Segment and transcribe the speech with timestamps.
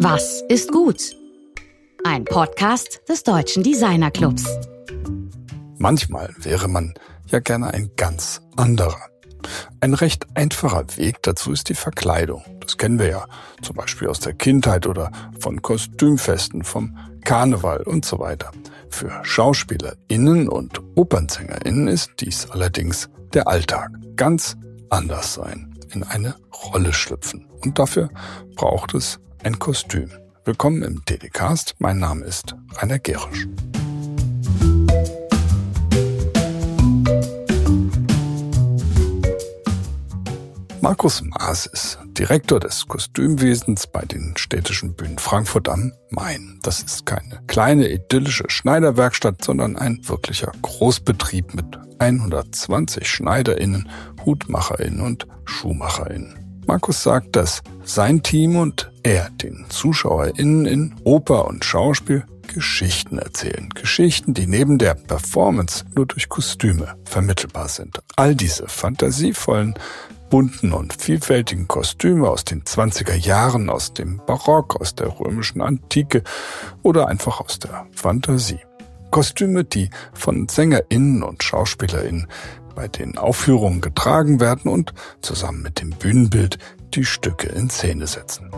[0.00, 1.16] Was ist gut?
[2.04, 4.46] Ein Podcast des Deutschen Designer Clubs.
[5.76, 6.94] Manchmal wäre man
[7.26, 9.00] ja gerne ein ganz anderer.
[9.80, 12.44] Ein recht einfacher Weg dazu ist die Verkleidung.
[12.60, 13.26] Das kennen wir ja
[13.60, 18.52] zum Beispiel aus der Kindheit oder von Kostümfesten, vom Karneval und so weiter.
[18.90, 23.90] Für SchauspielerInnen und OpernsängerInnen ist dies allerdings der Alltag.
[24.14, 24.56] Ganz
[24.90, 26.36] anders sein, in eine
[26.72, 27.48] Rolle schlüpfen.
[27.64, 28.10] Und dafür
[28.54, 30.10] braucht es ein Kostüm.
[30.44, 31.76] Willkommen im DDcast.
[31.78, 33.46] Mein Name ist Rainer Gerisch.
[40.80, 46.58] Markus Maas ist Direktor des Kostümwesens bei den städtischen Bühnen Frankfurt am Main.
[46.62, 53.88] Das ist keine kleine idyllische Schneiderwerkstatt, sondern ein wirklicher Großbetrieb mit 120 Schneiderinnen,
[54.24, 56.38] Hutmacherinnen und Schuhmacherinnen.
[56.66, 63.70] Markus sagt, dass sein Team und er den ZuschauerInnen in Oper und Schauspiel Geschichten erzählen.
[63.70, 68.00] Geschichten, die neben der Performance nur durch Kostüme vermittelbar sind.
[68.16, 69.74] All diese fantasievollen
[70.28, 76.22] bunten und vielfältigen Kostüme aus den 20er Jahren, aus dem Barock, aus der römischen Antike
[76.82, 78.60] oder einfach aus der Fantasie.
[79.10, 82.26] Kostüme, die von SängerInnen und SchauspielerInnen
[82.74, 86.58] bei den Aufführungen getragen werden und zusammen mit dem Bühnenbild
[86.94, 88.50] die Stücke in Szene setzen.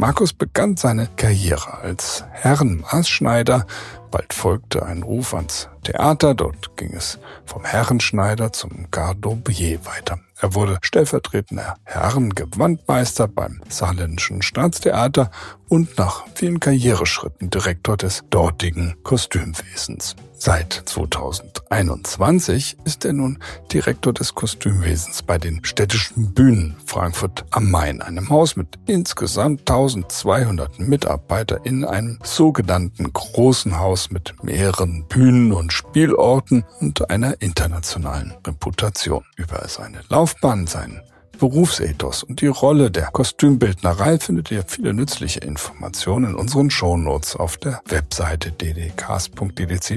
[0.00, 3.66] Markus begann seine Karriere als Herrenmaßschneider.
[4.10, 6.34] Bald folgte ein Ruf ans Theater.
[6.34, 10.20] Dort ging es vom Herrenschneider zum Gardobier weiter.
[10.40, 15.30] Er wurde stellvertretender Herrengewandmeister beim Saarländischen Staatstheater
[15.68, 20.14] und nach vielen Karriereschritten Direktor des dortigen Kostümwesens.
[20.40, 23.40] Seit 2021 ist er nun
[23.72, 30.78] Direktor des Kostümwesens bei den städtischen Bühnen Frankfurt am Main, einem Haus mit insgesamt 1200
[30.78, 39.24] Mitarbeiter in einem sogenannten großen Haus mit mehreren Bühnen und Spielorten und einer internationalen Reputation.
[39.36, 41.02] Über seine Laufbahn, seinen
[41.38, 47.56] Berufsethos und die Rolle der Kostümbildnerei findet ihr viele nützliche Informationen in unseren Shownotes auf
[47.56, 49.88] der Webseite ddcast.ddc.de.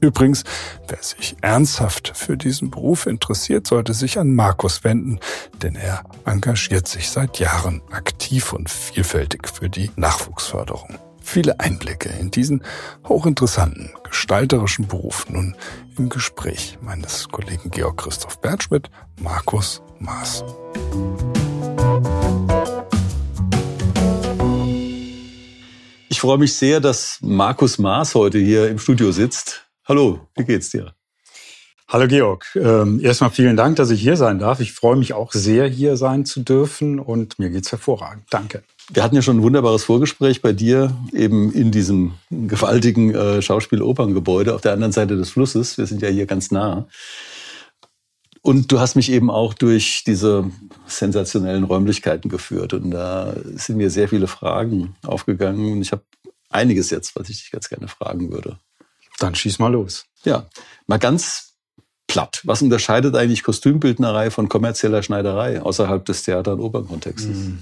[0.00, 0.44] Übrigens,
[0.88, 5.20] wer sich ernsthaft für diesen Beruf interessiert, sollte sich an Markus wenden,
[5.62, 10.98] denn er engagiert sich seit Jahren aktiv und vielfältig für die Nachwuchsförderung.
[11.28, 12.62] Viele Einblicke in diesen
[13.06, 15.56] hochinteressanten gestalterischen Beruf nun
[15.98, 18.88] im Gespräch meines Kollegen Georg Christoph Bertschmidt,
[19.20, 20.44] Markus Maß.
[26.08, 29.66] Ich freue mich sehr, dass Markus Maas heute hier im Studio sitzt.
[29.84, 30.94] Hallo, wie geht's dir?
[31.88, 32.46] Hallo Georg.
[32.54, 34.60] Ähm, erstmal vielen Dank, dass ich hier sein darf.
[34.60, 38.24] Ich freue mich auch sehr, hier sein zu dürfen und mir geht's hervorragend.
[38.30, 38.62] Danke.
[38.92, 44.54] Wir hatten ja schon ein wunderbares Vorgespräch bei dir, eben in diesem gewaltigen äh, Schauspiel-Operngebäude
[44.54, 45.76] auf der anderen Seite des Flusses.
[45.76, 46.86] Wir sind ja hier ganz nah.
[48.42, 50.48] Und du hast mich eben auch durch diese
[50.86, 52.74] sensationellen Räumlichkeiten geführt.
[52.74, 55.72] Und da sind mir sehr viele Fragen aufgegangen.
[55.72, 56.02] Und ich habe
[56.48, 58.58] einiges jetzt, was ich dich ganz gerne fragen würde.
[59.18, 60.06] Dann schieß mal los.
[60.24, 60.46] Ja,
[60.86, 61.54] mal ganz
[62.06, 62.40] platt.
[62.44, 67.36] Was unterscheidet eigentlich Kostümbildnerei von kommerzieller Schneiderei außerhalb des Theater- und Opernkontextes?
[67.36, 67.58] Mm.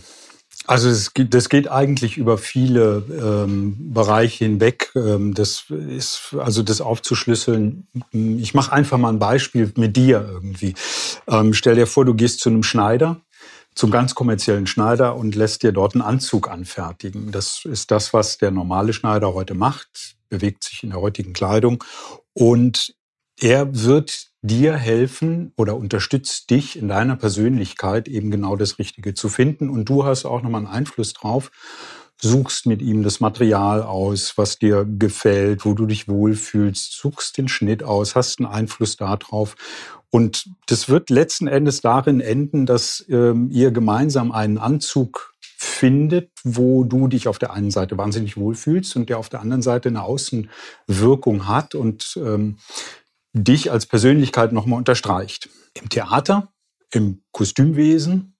[0.66, 4.90] Also es das geht eigentlich über viele ähm, Bereiche hinweg.
[4.94, 7.86] Ähm, das ist also das aufzuschlüsseln.
[8.12, 10.74] Ich mache einfach mal ein Beispiel mit dir irgendwie.
[11.28, 13.20] Ähm, stell dir vor, du gehst zu einem Schneider,
[13.74, 17.30] zum ganz kommerziellen Schneider und lässt dir dort einen Anzug anfertigen.
[17.30, 21.84] Das ist das, was der normale Schneider heute macht, bewegt sich in der heutigen Kleidung
[22.32, 22.94] und
[23.40, 29.28] er wird dir helfen oder unterstützt dich in deiner Persönlichkeit eben genau das Richtige zu
[29.28, 29.70] finden.
[29.70, 31.50] Und du hast auch nochmal einen Einfluss drauf,
[32.20, 37.48] suchst mit ihm das Material aus, was dir gefällt, wo du dich wohlfühlst, suchst den
[37.48, 39.56] Schnitt aus, hast einen Einfluss darauf.
[40.10, 46.84] Und das wird letzten Endes darin enden, dass ähm, ihr gemeinsam einen Anzug findet, wo
[46.84, 50.02] du dich auf der einen Seite wahnsinnig wohlfühlst und der auf der anderen Seite eine
[50.02, 52.58] Außenwirkung hat und ähm,
[53.34, 55.50] dich als Persönlichkeit nochmal unterstreicht.
[55.74, 56.52] Im Theater,
[56.90, 58.34] im Kostümwesen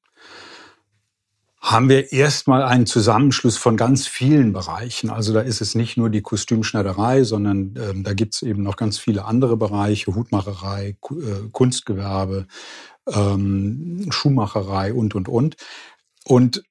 [1.61, 5.09] haben wir erstmal einen Zusammenschluss von ganz vielen Bereichen.
[5.09, 8.77] Also da ist es nicht nur die Kostümschneiderei, sondern ähm, da gibt es eben noch
[8.77, 12.47] ganz viele andere Bereiche, Hutmacherei, äh, Kunstgewerbe,
[13.11, 15.57] ähm, Schuhmacherei und, und, und.
[16.25, 16.63] Und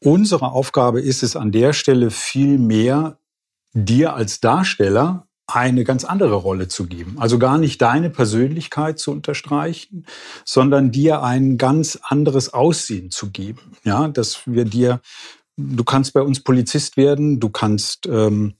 [0.00, 3.18] unsere Aufgabe ist es an der Stelle viel mehr,
[3.72, 7.16] dir als Darsteller eine ganz andere Rolle zu geben.
[7.18, 10.06] Also gar nicht deine Persönlichkeit zu unterstreichen,
[10.44, 13.76] sondern dir ein ganz anderes Aussehen zu geben.
[13.84, 15.00] Ja, dass wir dir,
[15.56, 18.54] du kannst bei uns Polizist werden, du kannst ähm,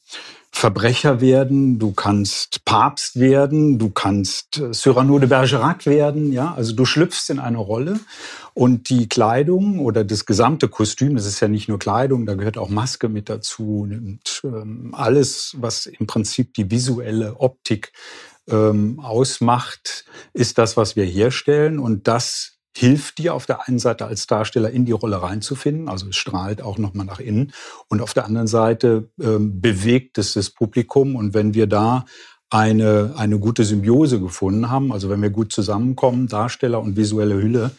[0.52, 6.75] Verbrecher werden, du kannst Papst werden, du kannst äh, Cyrano de Bergerac werden, ja, also
[6.75, 8.00] du schlüpfst in eine Rolle.
[8.52, 12.58] Und die Kleidung oder das gesamte Kostüm, das ist ja nicht nur Kleidung, da gehört
[12.58, 17.93] auch Maske mit dazu und ähm, alles, was im Prinzip die visuelle Optik
[18.49, 21.79] ähm, ausmacht, ist das, was wir herstellen.
[21.79, 26.08] Und das hilft dir auf der einen Seite als Darsteller in die Rolle reinzufinden, also
[26.08, 27.52] es strahlt auch nochmal nach innen.
[27.88, 31.17] Und auf der anderen Seite ähm, bewegt es das Publikum.
[31.17, 32.05] Und wenn wir da
[32.49, 37.72] eine, eine gute Symbiose gefunden haben, also wenn wir gut zusammenkommen, Darsteller und visuelle Hülle,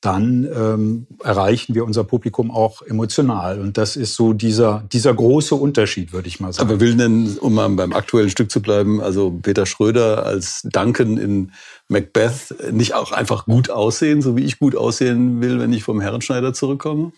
[0.00, 3.60] dann ähm, erreichen wir unser Publikum auch emotional.
[3.60, 6.68] Und das ist so dieser, dieser große Unterschied, würde ich mal sagen.
[6.68, 11.16] Aber will denn, um mal beim aktuellen Stück zu bleiben, also Peter Schröder als Duncan
[11.16, 11.52] in
[11.88, 16.00] Macbeth nicht auch einfach gut aussehen, so wie ich gut aussehen will, wenn ich vom
[16.00, 17.12] Herrenschneider zurückkomme?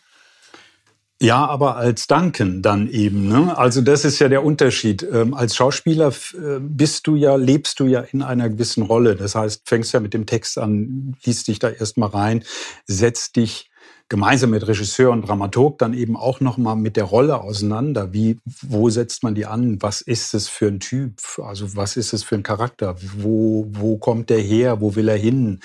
[1.22, 3.28] Ja, aber als Duncan dann eben.
[3.28, 3.56] Ne?
[3.56, 5.06] Also das ist ja der Unterschied.
[5.12, 9.16] Ähm, als Schauspieler äh, bist du ja, lebst du ja in einer gewissen Rolle.
[9.16, 12.42] Das heißt, fängst ja mit dem Text an, liest dich da erstmal rein,
[12.86, 13.70] setzt dich
[14.08, 18.14] gemeinsam mit Regisseur und Dramaturg dann eben auch nochmal mit der Rolle auseinander.
[18.14, 19.80] Wie, wo setzt man die an?
[19.82, 21.20] Was ist es für ein Typ?
[21.38, 22.96] Also was ist es für ein Charakter?
[23.18, 24.80] Wo, wo kommt der her?
[24.80, 25.60] Wo will er hin?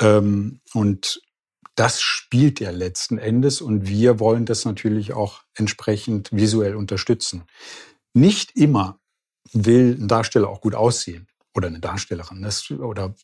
[0.00, 1.20] Ähm, und
[1.78, 7.44] das spielt er letzten Endes und wir wollen das natürlich auch entsprechend visuell unterstützen.
[8.14, 8.98] Nicht immer
[9.52, 13.14] will ein Darsteller auch gut aussehen oder eine Darstellerin das, oder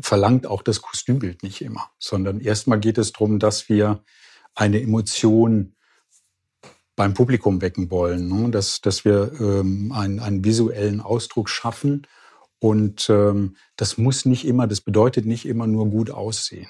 [0.00, 4.02] verlangt auch das Kostümbild nicht immer, sondern erstmal geht es darum, dass wir
[4.56, 5.76] eine Emotion
[6.96, 8.50] beim Publikum wecken wollen, ne?
[8.50, 12.08] dass, dass wir ähm, einen, einen visuellen Ausdruck schaffen
[12.58, 16.68] und ähm, das muss nicht immer, das bedeutet nicht immer nur gut aussehen.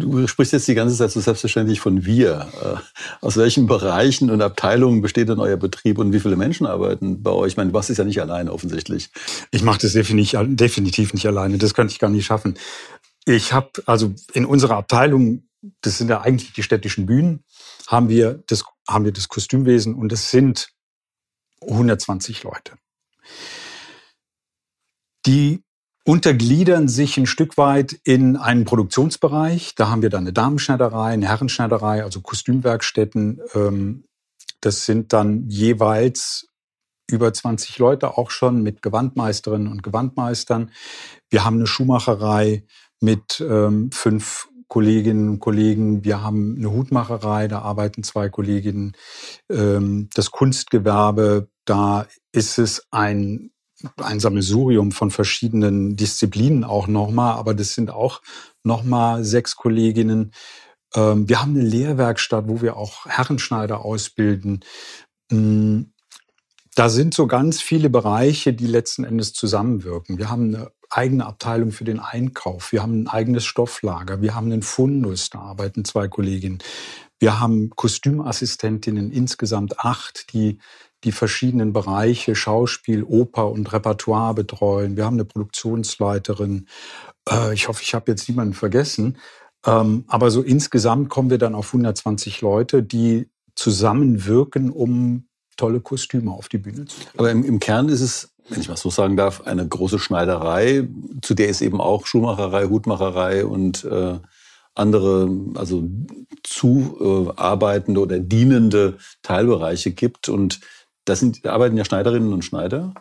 [0.00, 2.48] Du sprichst jetzt die ganze Zeit so selbstverständlich von wir.
[2.62, 7.22] Äh, aus welchen Bereichen und Abteilungen besteht denn euer Betrieb und wie viele Menschen arbeiten
[7.22, 7.52] bei euch?
[7.52, 9.10] Ich meine, was ist ja nicht alleine offensichtlich.
[9.50, 11.58] Ich mache das definitiv nicht alleine.
[11.58, 12.58] Das könnte ich gar nicht schaffen.
[13.26, 15.44] Ich habe also in unserer Abteilung,
[15.82, 17.44] das sind ja eigentlich die städtischen Bühnen,
[17.86, 20.72] haben wir das, haben wir das Kostümwesen und es sind
[21.60, 22.72] 120 Leute.
[25.26, 25.62] Die
[26.10, 29.76] untergliedern sich ein Stück weit in einen Produktionsbereich.
[29.76, 33.40] Da haben wir dann eine Damenschneiderei, eine Herrenschneiderei, also Kostümwerkstätten.
[33.54, 34.02] Ähm,
[34.60, 36.48] das sind dann jeweils
[37.08, 40.72] über 20 Leute auch schon mit Gewandmeisterinnen und Gewandmeistern.
[41.28, 42.64] Wir haben eine Schuhmacherei
[43.00, 46.02] mit ähm, fünf Kolleginnen und Kollegen.
[46.02, 48.96] Wir haben eine Hutmacherei, da arbeiten zwei Kolleginnen.
[49.48, 53.52] Ähm, das Kunstgewerbe, da ist es ein
[53.96, 58.22] ein Sammelsurium von verschiedenen Disziplinen auch nochmal, aber das sind auch
[58.62, 60.32] nochmal sechs Kolleginnen.
[60.94, 64.60] Ähm, wir haben eine Lehrwerkstatt, wo wir auch Herrenschneider ausbilden.
[65.30, 65.82] Mm,
[66.74, 70.18] da sind so ganz viele Bereiche, die letzten Endes zusammenwirken.
[70.18, 72.72] Wir haben eine eigene Abteilung für den Einkauf.
[72.72, 74.22] Wir haben ein eigenes Stofflager.
[74.22, 76.58] Wir haben einen Fundus, da arbeiten zwei Kolleginnen.
[77.18, 80.58] Wir haben Kostümassistentinnen, insgesamt acht, die
[81.04, 84.96] die verschiedenen Bereiche Schauspiel, Oper und Repertoire betreuen.
[84.96, 86.66] Wir haben eine Produktionsleiterin.
[87.28, 89.18] Äh, ich hoffe, ich habe jetzt niemanden vergessen.
[89.66, 95.26] Ähm, aber so insgesamt kommen wir dann auf 120 Leute, die zusammenwirken, um
[95.56, 97.12] tolle Kostüme auf die Bühne zu bringen.
[97.18, 100.88] Aber im, im Kern ist es, wenn ich mal so sagen darf, eine große Schneiderei,
[101.22, 104.18] zu der es eben auch Schuhmacherei, Hutmacherei und äh,
[104.74, 105.88] andere, also
[106.42, 110.28] zuarbeitende oder dienende Teilbereiche gibt.
[110.28, 110.60] Und
[111.04, 112.94] das sind, da arbeiten ja Schneiderinnen und Schneider.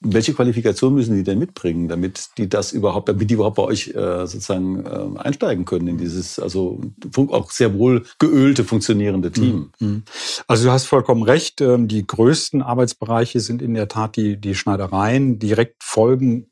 [0.00, 3.88] Welche Qualifikation müssen die denn mitbringen, damit die das überhaupt, damit die überhaupt bei euch
[3.88, 6.80] äh, sozusagen äh, einsteigen können in dieses, also
[7.28, 9.72] auch sehr wohl geölte, funktionierende Team?
[9.80, 9.88] Mhm.
[9.88, 10.02] Mhm.
[10.46, 11.60] Also du hast vollkommen recht.
[11.60, 15.38] Ähm, die größten Arbeitsbereiche sind in der Tat die, die Schneidereien.
[15.38, 16.50] Direkt folgen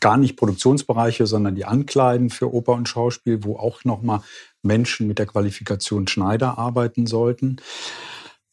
[0.00, 4.20] gar nicht Produktionsbereiche, sondern die Ankleiden für Oper und Schauspiel, wo auch nochmal
[4.62, 7.56] Menschen mit der Qualifikation Schneider arbeiten sollten.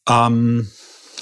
[0.07, 0.69] Ähm,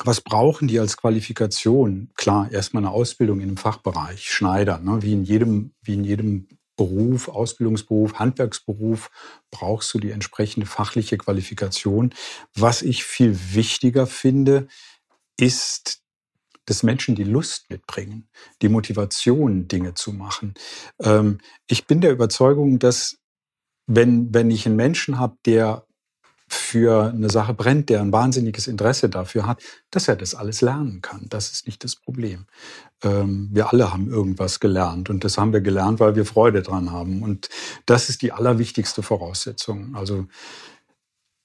[0.03, 2.09] was brauchen die als Qualifikation?
[2.15, 5.01] Klar, erstmal eine Ausbildung in einem Fachbereich, Schneider, ne?
[5.01, 9.09] wie in jedem, wie in jedem Beruf, Ausbildungsberuf, Handwerksberuf
[9.49, 12.13] brauchst du die entsprechende fachliche Qualifikation.
[12.53, 14.67] Was ich viel wichtiger finde,
[15.39, 16.01] ist,
[16.65, 18.29] dass Menschen die Lust mitbringen,
[18.61, 20.53] die Motivation, Dinge zu machen.
[21.01, 23.17] Ähm, ich bin der Überzeugung, dass
[23.87, 25.86] wenn, wenn ich einen Menschen habe, der
[26.47, 29.61] für eine Sache brennt, der ein wahnsinniges Interesse dafür hat,
[29.91, 31.25] dass er das alles lernen kann.
[31.29, 32.45] Das ist nicht das Problem.
[33.03, 36.91] Ähm, wir alle haben irgendwas gelernt und das haben wir gelernt, weil wir Freude dran
[36.91, 37.21] haben.
[37.21, 37.49] Und
[37.85, 39.95] das ist die allerwichtigste Voraussetzung.
[39.95, 40.27] Also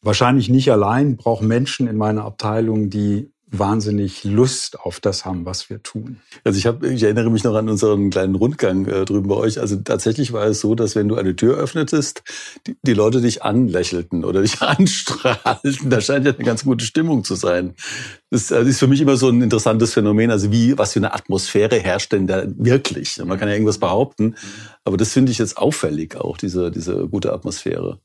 [0.03, 5.69] wahrscheinlich nicht allein brauchen Menschen in meiner Abteilung, die wahnsinnig Lust auf das haben, was
[5.69, 6.21] wir tun.
[6.43, 9.61] Also ich habe, ich erinnere mich noch an unseren kleinen Rundgang äh, drüben bei euch.
[9.61, 12.23] Also tatsächlich war es so, dass wenn du eine Tür öffnetest,
[12.67, 15.91] die, die Leute dich anlächelten oder dich anstrahlten.
[15.91, 17.75] Da scheint ja eine ganz gute Stimmung zu sein.
[18.31, 20.31] Das also ist für mich immer so ein interessantes Phänomen.
[20.31, 23.23] Also wie, was für eine Atmosphäre herrscht denn da wirklich?
[23.23, 24.35] Man kann ja irgendwas behaupten,
[24.85, 28.01] aber das finde ich jetzt auffällig auch, diese, diese gute Atmosphäre.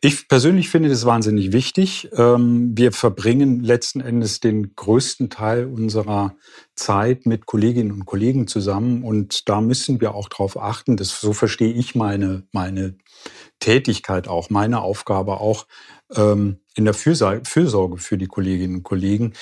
[0.00, 2.08] Ich persönlich finde das wahnsinnig wichtig.
[2.12, 6.36] Ähm, wir verbringen letzten Endes den größten Teil unserer
[6.74, 11.32] Zeit mit Kolleginnen und Kollegen zusammen und da müssen wir auch darauf achten, dass so
[11.32, 12.96] verstehe ich meine, meine
[13.60, 15.66] Tätigkeit auch, meine Aufgabe auch
[16.14, 19.32] ähm, in der Fürsorge für die Kolleginnen und Kollegen,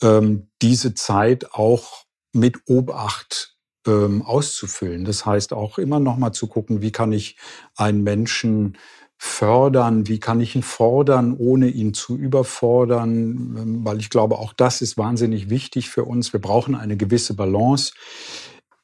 [0.00, 3.50] ähm, diese Zeit auch mit Obacht
[3.86, 5.04] auszufüllen.
[5.04, 7.36] Das heißt auch immer noch mal zu gucken, wie kann ich
[7.76, 8.78] einen Menschen
[9.16, 14.52] fördern, wie kann ich ihn fordern, ohne ihn zu überfordern, ähm, weil ich glaube, auch
[14.52, 16.32] das ist wahnsinnig wichtig für uns.
[16.32, 17.92] Wir brauchen eine gewisse Balance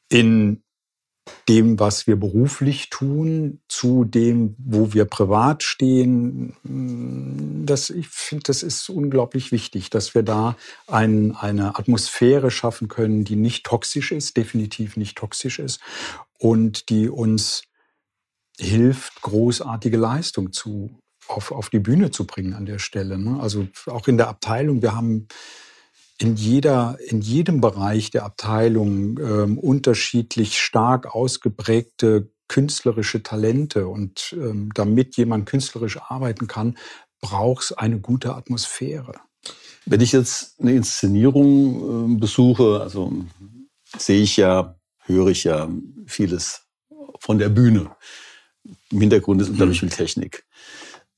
[0.08, 0.62] in
[1.48, 6.54] dem, was wir beruflich tun, zu dem, wo wir privat stehen.
[7.66, 10.56] Das, ich finde, das ist unglaublich wichtig, dass wir da
[10.86, 15.80] ein, eine Atmosphäre schaffen können, die nicht toxisch ist, definitiv nicht toxisch ist
[16.38, 17.62] und die uns
[18.60, 20.98] hilft, großartige Leistung zu,
[21.28, 23.18] auf, auf die Bühne zu bringen an der Stelle.
[23.18, 23.40] Ne?
[23.40, 25.28] Also auch in der Abteilung, wir haben
[26.18, 33.88] in, jeder, in jedem Bereich der Abteilung ähm, unterschiedlich stark ausgeprägte künstlerische Talente.
[33.88, 36.76] Und ähm, damit jemand künstlerisch arbeiten kann,
[37.20, 39.14] braucht es eine gute Atmosphäre.
[39.86, 43.12] Wenn ich jetzt eine Inszenierung äh, besuche, also
[43.96, 45.70] sehe ich ja, höre ich ja
[46.06, 46.66] vieles
[47.18, 47.90] von der Bühne.
[48.90, 49.88] Im Hintergrund ist unglaublich mhm.
[49.88, 50.44] viel Technik.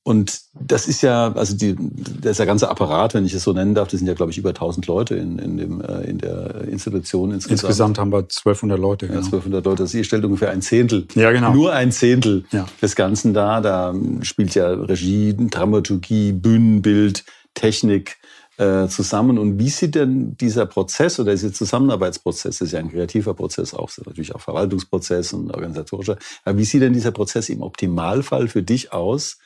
[0.05, 3.53] Und das ist ja, also die, das ist der ganze Apparat, wenn ich es so
[3.53, 6.19] nennen darf, das sind ja, glaube ich, über 1000 Leute in, in, dem, äh, in
[6.19, 7.63] der Institution insgesamt.
[7.63, 9.07] Insgesamt haben wir 1200 Leute.
[9.07, 9.21] Genau.
[9.21, 9.85] Ja, 1200 Leute.
[9.85, 11.07] Also ihr stellt ungefähr ein Zehntel.
[11.15, 11.55] Ja, genau.
[11.55, 12.67] Nur ein Zehntel ja.
[12.81, 13.61] des Ganzen da.
[13.61, 18.17] Da spielt ja Regie, Dramaturgie, Bühnenbild, Technik,
[18.63, 19.39] äh, zusammen.
[19.39, 23.75] Und wie sieht denn dieser Prozess oder dieser Zusammenarbeitsprozess, das ist ja ein kreativer Prozess,
[23.75, 28.63] auch natürlich auch Verwaltungsprozess und organisatorischer, aber wie sieht denn dieser Prozess im Optimalfall für
[28.63, 29.39] dich aus,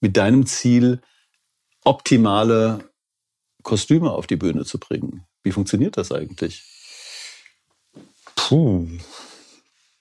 [0.00, 1.00] mit deinem Ziel,
[1.84, 2.90] optimale
[3.64, 5.24] Kostüme auf die Bühne zu bringen?
[5.42, 6.62] Wie funktioniert das eigentlich?
[8.36, 8.86] Puh,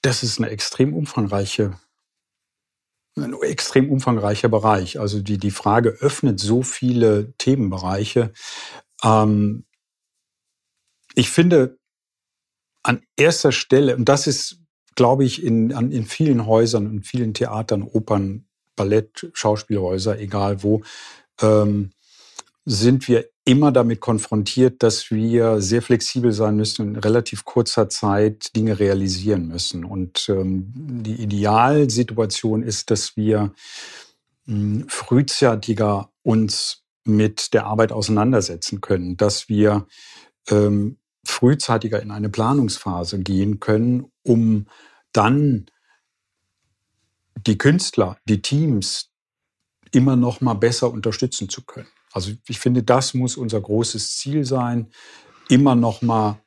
[0.04, 1.74] das ist eine extrem umfangreiche
[3.24, 5.00] ein extrem umfangreicher Bereich.
[5.00, 8.32] Also die, die Frage öffnet so viele Themenbereiche.
[9.04, 9.66] Ähm,
[11.16, 11.78] ich finde
[12.84, 14.62] an erster Stelle, und das ist,
[14.96, 18.46] glaube ich, in, an, in vielen Häusern, in vielen Theatern, Opern,
[18.76, 20.82] Ballett, Schauspielhäuser, egal wo,
[21.42, 21.92] ähm,
[22.66, 27.90] sind wir immer damit konfrontiert, dass wir sehr flexibel sein müssen und in relativ kurzer
[27.90, 29.86] Zeit Dinge realisieren müssen.
[29.86, 33.52] Und ähm, die Idealsituation ist, dass wir
[34.46, 39.88] mh, hm, frühzeitiger uns mit der Arbeit auseinandersetzen können, dass wir
[40.50, 44.68] ähm, frühzeitiger in eine Planungsphase gehen können, um
[45.12, 45.66] dann
[47.48, 49.10] die Künstler, die Teams
[49.92, 51.88] immer noch mal besser unterstützen zu können.
[52.12, 54.88] Also ich finde, das muss unser großes Ziel sein,
[55.48, 56.40] immer noch mal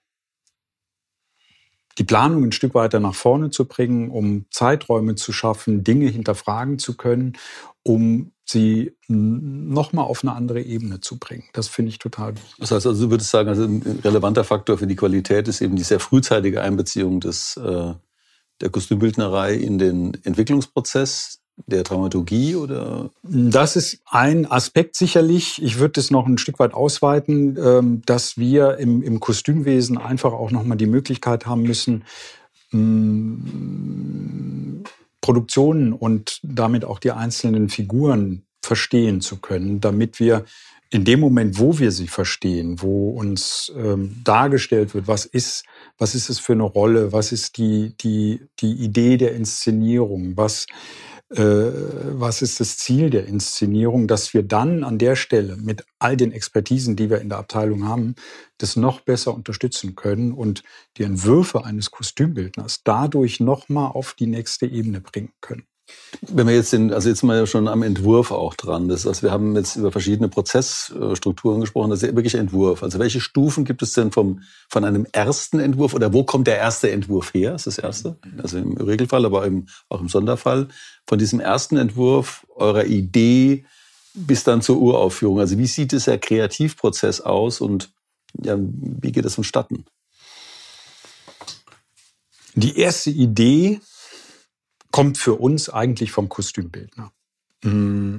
[1.98, 6.78] die Planung ein Stück weiter nach vorne zu bringen, um Zeiträume zu schaffen, Dinge hinterfragen
[6.78, 7.34] zu können,
[7.82, 11.44] um sie noch mal auf eine andere Ebene zu bringen.
[11.52, 12.54] Das finde ich total wichtig.
[12.58, 15.76] Das heißt also, du würdest sagen, also ein relevanter Faktor für die Qualität ist eben
[15.76, 17.94] die sehr frühzeitige Einbeziehung des, äh,
[18.60, 23.10] der Kostümbildnerei in den Entwicklungsprozess der Dramaturgie oder?
[23.22, 25.62] Das ist ein Aspekt sicherlich.
[25.62, 30.32] Ich würde es noch ein Stück weit ausweiten, ähm, dass wir im, im Kostümwesen einfach
[30.32, 32.04] auch nochmal die Möglichkeit haben müssen,
[32.72, 34.82] mm,
[35.20, 40.44] Produktionen und damit auch die einzelnen Figuren verstehen zu können, damit wir
[40.90, 45.64] in dem Moment, wo wir sie verstehen, wo uns ähm, dargestellt wird, was ist,
[45.96, 50.66] was ist es für eine Rolle, was ist die, die, die Idee der Inszenierung, was
[51.34, 56.32] was ist das Ziel der Inszenierung, dass wir dann an der Stelle mit all den
[56.32, 58.14] Expertisen, die wir in der Abteilung haben,
[58.58, 60.62] das noch besser unterstützen können und
[60.98, 65.64] die Entwürfe eines Kostümbildners dadurch noch mal auf die nächste Ebene bringen können.
[66.20, 68.88] Wenn wir jetzt den, also jetzt sind wir ja schon am Entwurf auch dran.
[68.88, 71.90] Das heißt, wir haben jetzt über verschiedene Prozessstrukturen gesprochen.
[71.90, 72.82] Das ist ja wirklich Entwurf.
[72.82, 76.58] Also welche Stufen gibt es denn vom, von einem ersten Entwurf oder wo kommt der
[76.58, 77.52] erste Entwurf her?
[77.52, 78.18] Das ist das erste.
[78.40, 80.68] Also im Regelfall, aber im, auch im Sonderfall.
[81.06, 83.64] Von diesem ersten Entwurf eurer Idee
[84.14, 85.40] bis dann zur Uraufführung.
[85.40, 87.90] Also wie sieht dieser Kreativprozess aus und
[88.40, 89.84] ja, wie geht es vonstatten?
[92.54, 93.80] Die erste Idee
[94.92, 97.10] kommt für uns eigentlich vom Kostümbildner.
[97.64, 98.18] Mm,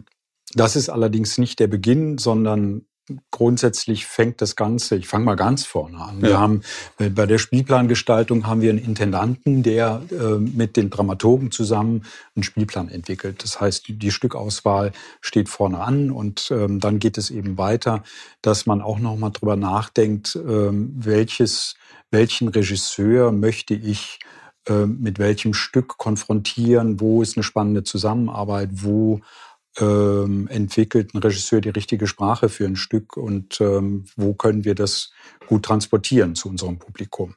[0.54, 2.86] das ist allerdings nicht der Beginn, sondern
[3.32, 6.22] grundsätzlich fängt das Ganze, ich fange mal ganz vorne an.
[6.22, 6.28] Ja.
[6.28, 6.62] Wir haben
[7.00, 12.04] äh, bei der Spielplangestaltung haben wir einen Intendanten, der äh, mit den Dramaturgen zusammen
[12.36, 13.44] einen Spielplan entwickelt.
[13.44, 18.04] Das heißt, die, die Stückauswahl steht vorne an und ähm, dann geht es eben weiter,
[18.42, 21.76] dass man auch noch mal drüber nachdenkt, ähm, welches,
[22.10, 24.20] welchen Regisseur möchte ich
[24.68, 29.22] äh, mit welchem Stück konfrontieren, wo ist eine spannende Zusammenarbeit, wo
[29.80, 34.76] ähm, entwickelt ein Regisseur die richtige Sprache für ein Stück und ähm, wo können wir
[34.76, 35.12] das
[35.48, 37.36] gut transportieren zu unserem Publikum.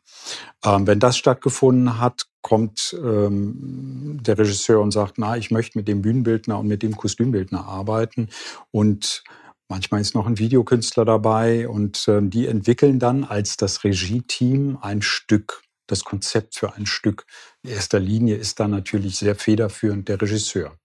[0.64, 5.88] Ähm, wenn das stattgefunden hat, kommt ähm, der Regisseur und sagt, na, ich möchte mit
[5.88, 8.28] dem Bühnenbildner und mit dem Kostümbildner arbeiten
[8.71, 9.25] und
[9.68, 15.02] Manchmal ist noch ein Videokünstler dabei und äh, die entwickeln dann als das Regie-Team ein
[15.02, 17.26] Stück das Konzept für ein Stück.
[17.62, 20.76] In erster Linie ist da natürlich sehr federführend der Regisseur.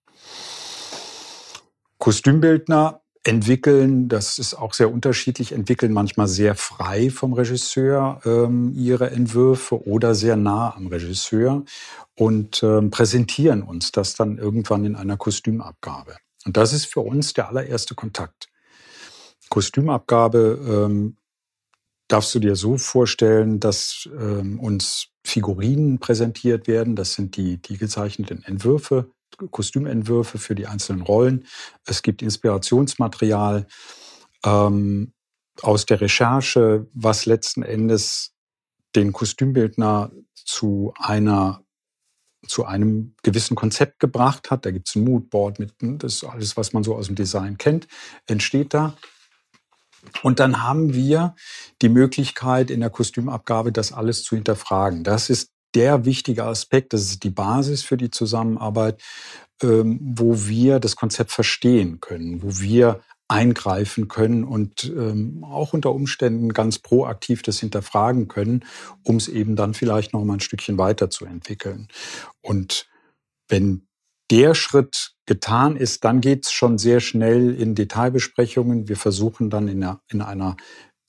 [1.98, 9.12] Kostümbildner entwickeln, das ist auch sehr unterschiedlich, entwickeln manchmal sehr frei vom Regisseur ähm, ihre
[9.12, 11.64] Entwürfe oder sehr nah am Regisseur
[12.16, 16.18] und ähm, präsentieren uns das dann irgendwann in einer Kostümabgabe.
[16.46, 18.48] Und das ist für uns der allererste Kontakt.
[19.50, 21.18] Kostümabgabe ähm,
[22.12, 26.96] darfst du dir so vorstellen, dass ähm, uns Figurinen präsentiert werden.
[26.96, 29.12] Das sind die, die gezeichneten Entwürfe,
[29.52, 31.46] Kostümentwürfe für die einzelnen Rollen.
[31.86, 33.68] Es gibt Inspirationsmaterial
[34.46, 35.14] ähm,
[35.62, 38.34] aus der Recherche, was letzten Endes
[38.96, 41.64] den Kostümbildner zu einer
[42.48, 44.66] zu einem gewissen Konzept gebracht hat.
[44.66, 47.60] Da gibt es ein Moodboard mit, das ist alles, was man so aus dem Design
[47.60, 47.88] kennt,
[48.26, 48.98] entsteht da.
[50.24, 51.36] Und dann haben wir
[51.82, 55.04] die Möglichkeit in der Kostümabgabe, das alles zu hinterfragen.
[55.04, 59.02] Das ist der wichtige Aspekt, das ist die Basis für die Zusammenarbeit,
[59.62, 65.94] ähm, wo wir das Konzept verstehen können, wo wir eingreifen können und ähm, auch unter
[65.94, 68.66] Umständen ganz proaktiv das hinterfragen können,
[69.04, 71.88] um es eben dann vielleicht noch mal ein Stückchen weiterzuentwickeln.
[72.42, 72.90] Und
[73.48, 73.88] wenn
[74.32, 78.88] der Schritt getan ist, dann geht es schon sehr schnell in Detailbesprechungen.
[78.88, 80.58] Wir versuchen dann in einer, in einer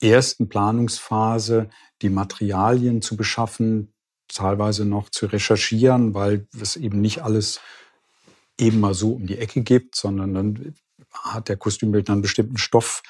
[0.00, 1.70] ersten Planungsphase
[2.02, 3.94] die Materialien zu beschaffen,
[4.28, 7.60] teilweise noch zu recherchieren, weil es eben nicht alles
[8.58, 10.74] eben mal so um die Ecke gibt, sondern dann
[11.12, 13.02] hat der Kostümbildner einen bestimmten Stoff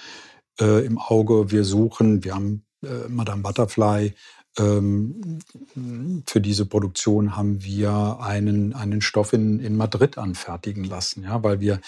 [0.61, 1.51] äh, im Auge.
[1.51, 4.15] Wir suchen, wir haben äh, Madame Butterfly
[4.55, 11.61] für diese Produktion haben wir einen, einen Stoff in, in Madrid anfertigen lassen, ja, weil
[11.61, 11.81] wir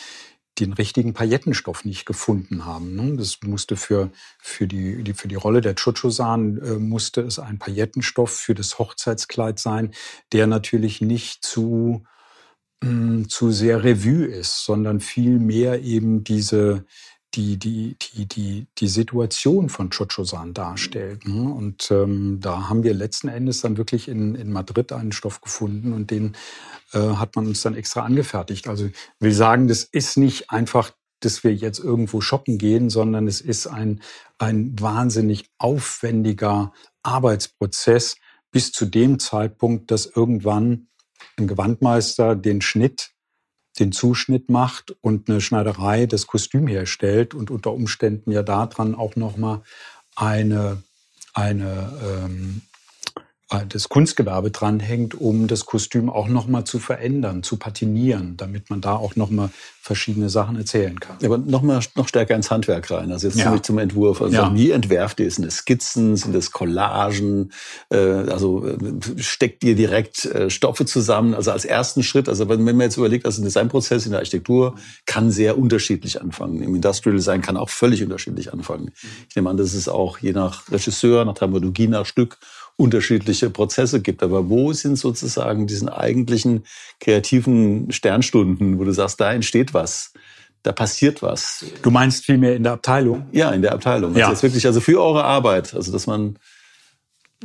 [0.60, 2.94] den richtigen Paillettenstoff nicht gefunden haben.
[2.94, 3.16] Ne?
[3.16, 7.58] Das musste für, für, die, die, für die Rolle der Chochosan äh, musste es ein
[7.58, 9.92] Paillettenstoff für das Hochzeitskleid sein,
[10.32, 12.04] der natürlich nicht zu,
[12.82, 16.84] mh, mm, zu sehr Revue ist, sondern viel mehr eben diese,
[17.34, 21.26] die, die, die, die, die Situation von Chochosan darstellt.
[21.26, 21.52] Ne?
[21.52, 25.92] Und ähm, da haben wir letzten Endes dann wirklich in, in Madrid einen Stoff gefunden
[25.92, 26.36] und den
[26.92, 28.68] äh, hat man uns dann extra angefertigt.
[28.68, 33.26] Also ich will sagen, das ist nicht einfach, dass wir jetzt irgendwo shoppen gehen, sondern
[33.26, 34.00] es ist ein,
[34.38, 38.16] ein wahnsinnig aufwendiger Arbeitsprozess
[38.50, 40.88] bis zu dem Zeitpunkt, dass irgendwann
[41.36, 43.13] ein Gewandmeister den Schnitt
[43.78, 49.16] den Zuschnitt macht und eine Schneiderei das Kostüm herstellt und unter Umständen ja daran auch
[49.16, 49.62] nochmal
[50.14, 50.82] eine,
[51.32, 52.73] eine ähm, äh,
[53.68, 58.96] das Kunstgewerbe dranhängt, um das Kostüm auch nochmal zu verändern, zu patinieren, damit man da
[58.96, 61.18] auch nochmal verschiedene Sachen erzählen kann.
[61.22, 63.12] Aber noch mal noch stärker ins Handwerk rein.
[63.12, 63.62] Also jetzt ja.
[63.62, 64.22] zum Entwurf.
[64.22, 64.54] Also ja.
[64.54, 65.30] wie entwerft ihr?
[65.30, 66.16] Sind es Skizzen?
[66.16, 67.52] Sind es Collagen?
[67.90, 68.78] Äh, also äh,
[69.18, 71.34] steckt ihr direkt äh, Stoffe zusammen?
[71.34, 72.30] Also als ersten Schritt.
[72.30, 76.62] Also wenn man jetzt überlegt, also ein Designprozess in der Architektur kann sehr unterschiedlich anfangen.
[76.62, 78.90] Im Industrial Design kann auch völlig unterschiedlich anfangen.
[79.28, 82.38] Ich nehme an, das ist auch je nach Regisseur, nach Dramaturgie, nach Stück
[82.76, 84.22] unterschiedliche Prozesse gibt.
[84.22, 86.64] Aber wo sind sozusagen diesen eigentlichen
[87.00, 90.12] kreativen Sternstunden, wo du sagst, da entsteht was?
[90.62, 91.64] Da passiert was.
[91.82, 93.26] Du meinst vielmehr in der Abteilung?
[93.32, 94.16] Ja, in der Abteilung.
[94.16, 94.24] Ja.
[94.24, 95.74] Also jetzt wirklich, also für eure Arbeit.
[95.74, 96.38] Also, dass man.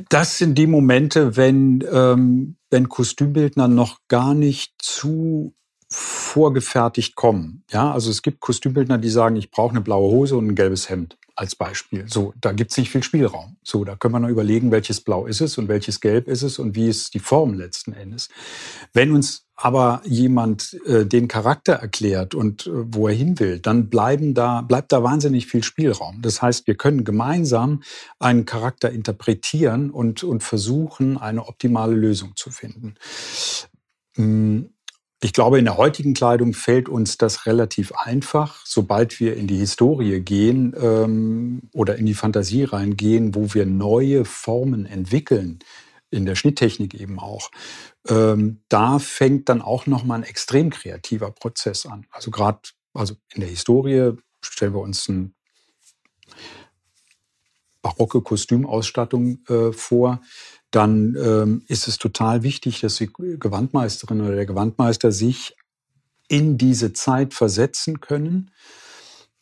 [0.07, 5.53] Das sind die Momente, wenn, ähm, wenn Kostümbildner noch gar nicht zu
[5.89, 7.63] vorgefertigt kommen.
[7.69, 10.87] Ja, also es gibt Kostümbildner, die sagen, ich brauche eine blaue Hose und ein gelbes
[10.87, 12.06] Hemd als Beispiel.
[12.10, 13.56] So, da gibt es nicht viel Spielraum.
[13.63, 16.60] So, da können wir noch überlegen, welches Blau ist es und welches Gelb ist es
[16.60, 18.28] und wie ist die Form letzten Endes.
[18.91, 23.89] Wenn uns aber jemand äh, den Charakter erklärt und äh, wo er hin will, dann
[23.89, 26.21] bleiben da, bleibt da wahnsinnig viel Spielraum.
[26.21, 27.84] Das heißt, wir können gemeinsam
[28.19, 32.95] einen Charakter interpretieren und, und versuchen, eine optimale Lösung zu finden.
[34.15, 34.73] Hm,
[35.21, 39.58] ich glaube, in der heutigen Kleidung fällt uns das relativ einfach, sobald wir in die
[39.58, 45.60] Historie gehen ähm, oder in die Fantasie reingehen, wo wir neue Formen entwickeln,
[46.10, 47.51] in der Schnitttechnik eben auch.
[48.08, 52.08] Ähm, da fängt dann auch nochmal ein extrem kreativer Prozess an.
[52.12, 52.60] Also gerade,
[52.93, 55.32] also in der Historie stellen wir uns eine
[57.82, 60.21] barocke Kostümausstattung äh, vor
[60.71, 65.55] dann ähm, ist es total wichtig, dass die Gewandmeisterin oder der Gewandmeister sich
[66.27, 68.51] in diese Zeit versetzen können,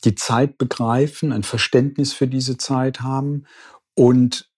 [0.04, 3.44] die Zeit begreifen, ein Verständnis für diese Zeit haben
[3.94, 4.48] und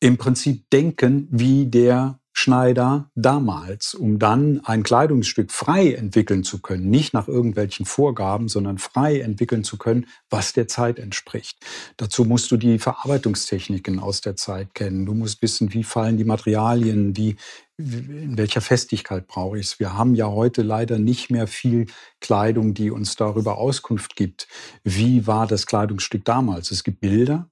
[0.00, 6.88] im Prinzip denken, wie der Schneider damals, um dann ein Kleidungsstück frei entwickeln zu können,
[6.88, 11.58] nicht nach irgendwelchen Vorgaben, sondern frei entwickeln zu können, was der Zeit entspricht.
[11.96, 15.04] Dazu musst du die Verarbeitungstechniken aus der Zeit kennen.
[15.04, 17.34] Du musst wissen, wie fallen die Materialien, wie,
[17.76, 19.80] in welcher Festigkeit brauche ich es.
[19.80, 21.86] Wir haben ja heute leider nicht mehr viel
[22.20, 24.46] Kleidung, die uns darüber Auskunft gibt.
[24.84, 26.70] Wie war das Kleidungsstück damals?
[26.70, 27.50] Es gibt Bilder,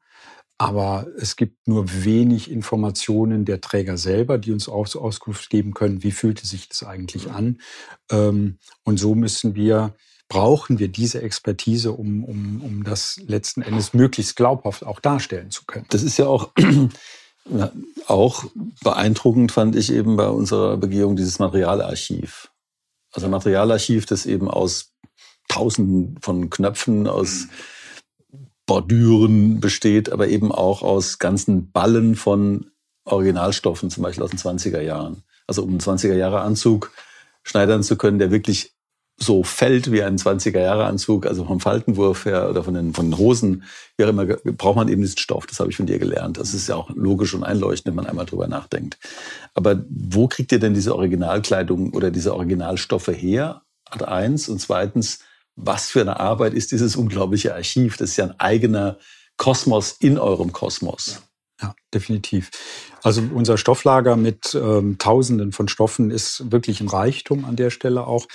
[0.59, 6.03] aber es gibt nur wenig Informationen der Träger selber, die uns Aus Auskunft geben können,
[6.03, 7.61] wie fühlte sich das eigentlich an.
[8.11, 9.95] Ähm, und so müssen wir,
[10.29, 15.65] brauchen wir diese Expertise, um, um, um das letzten Endes möglichst glaubhaft auch darstellen zu
[15.67, 15.87] können.
[15.91, 16.53] Das ist ja auch,
[18.07, 18.45] auch
[18.83, 22.51] beeindruckend, fand ich eben bei unserer Begehung dieses Materialarchiv.
[23.13, 24.95] Also Materialarchiv, das eben aus
[25.49, 27.51] Tausenden von Knöpfen, aus mhm
[28.67, 32.67] Bordüren besteht, aber eben auch aus ganzen Ballen von
[33.05, 35.23] Originalstoffen, zum Beispiel aus den 20er Jahren.
[35.47, 36.91] Also um einen 20er Jahre Anzug
[37.45, 38.77] schneidern zu können, der wirklich
[39.19, 43.07] so fällt wie ein 20er Jahre Anzug, also vom Faltenwurf her oder von den, von
[43.07, 43.65] den Hosen,
[43.97, 45.47] wie auch immer, braucht man eben diesen Stoff.
[45.47, 46.37] Das habe ich von dir gelernt.
[46.37, 48.99] Das ist ja auch logisch und einleuchtend, wenn man einmal drüber nachdenkt.
[49.55, 53.63] Aber wo kriegt ihr denn diese Originalkleidung oder diese Originalstoffe her?
[53.89, 54.51] Ad eins.
[54.51, 55.21] Und zweitens,
[55.57, 57.97] was für eine Arbeit ist dieses unglaubliche Archiv?
[57.97, 58.99] Das ist ja ein eigener
[59.37, 61.23] Kosmos in eurem Kosmos.
[61.61, 62.51] Ja, definitiv.
[63.03, 68.07] Also unser Stofflager mit ähm, Tausenden von Stoffen ist wirklich ein Reichtum an der Stelle
[68.07, 68.27] auch.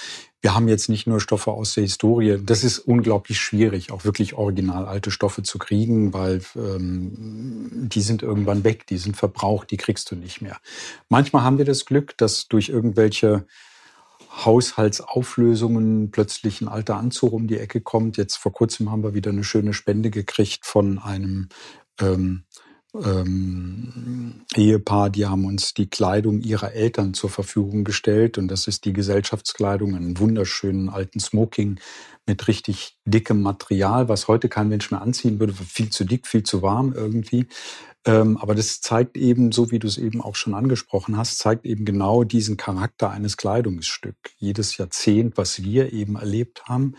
[0.41, 2.39] Wir haben jetzt nicht nur Stoffe aus der Historie.
[2.43, 8.23] Das ist unglaublich schwierig, auch wirklich original alte Stoffe zu kriegen, weil ähm, die sind
[8.23, 10.57] irgendwann weg, die sind verbraucht, die kriegst du nicht mehr.
[11.07, 13.45] Manchmal haben wir das Glück, dass durch irgendwelche
[14.31, 18.17] Haushaltsauflösungen plötzlich ein alter Anzug um die Ecke kommt.
[18.17, 21.49] Jetzt vor kurzem haben wir wieder eine schöne Spende gekriegt von einem
[21.99, 22.45] ähm,
[22.93, 28.85] ähm, Ehepaar, die haben uns die Kleidung ihrer Eltern zur Verfügung gestellt und das ist
[28.85, 31.79] die Gesellschaftskleidung, einen wunderschönen alten Smoking
[32.25, 36.43] mit richtig dickem Material, was heute kein Mensch mehr anziehen würde, viel zu dick, viel
[36.43, 37.47] zu warm irgendwie.
[38.05, 41.65] Ähm, aber das zeigt eben, so wie du es eben auch schon angesprochen hast, zeigt
[41.65, 44.31] eben genau diesen Charakter eines Kleidungsstücks.
[44.37, 46.95] Jedes Jahrzehnt, was wir eben erlebt haben,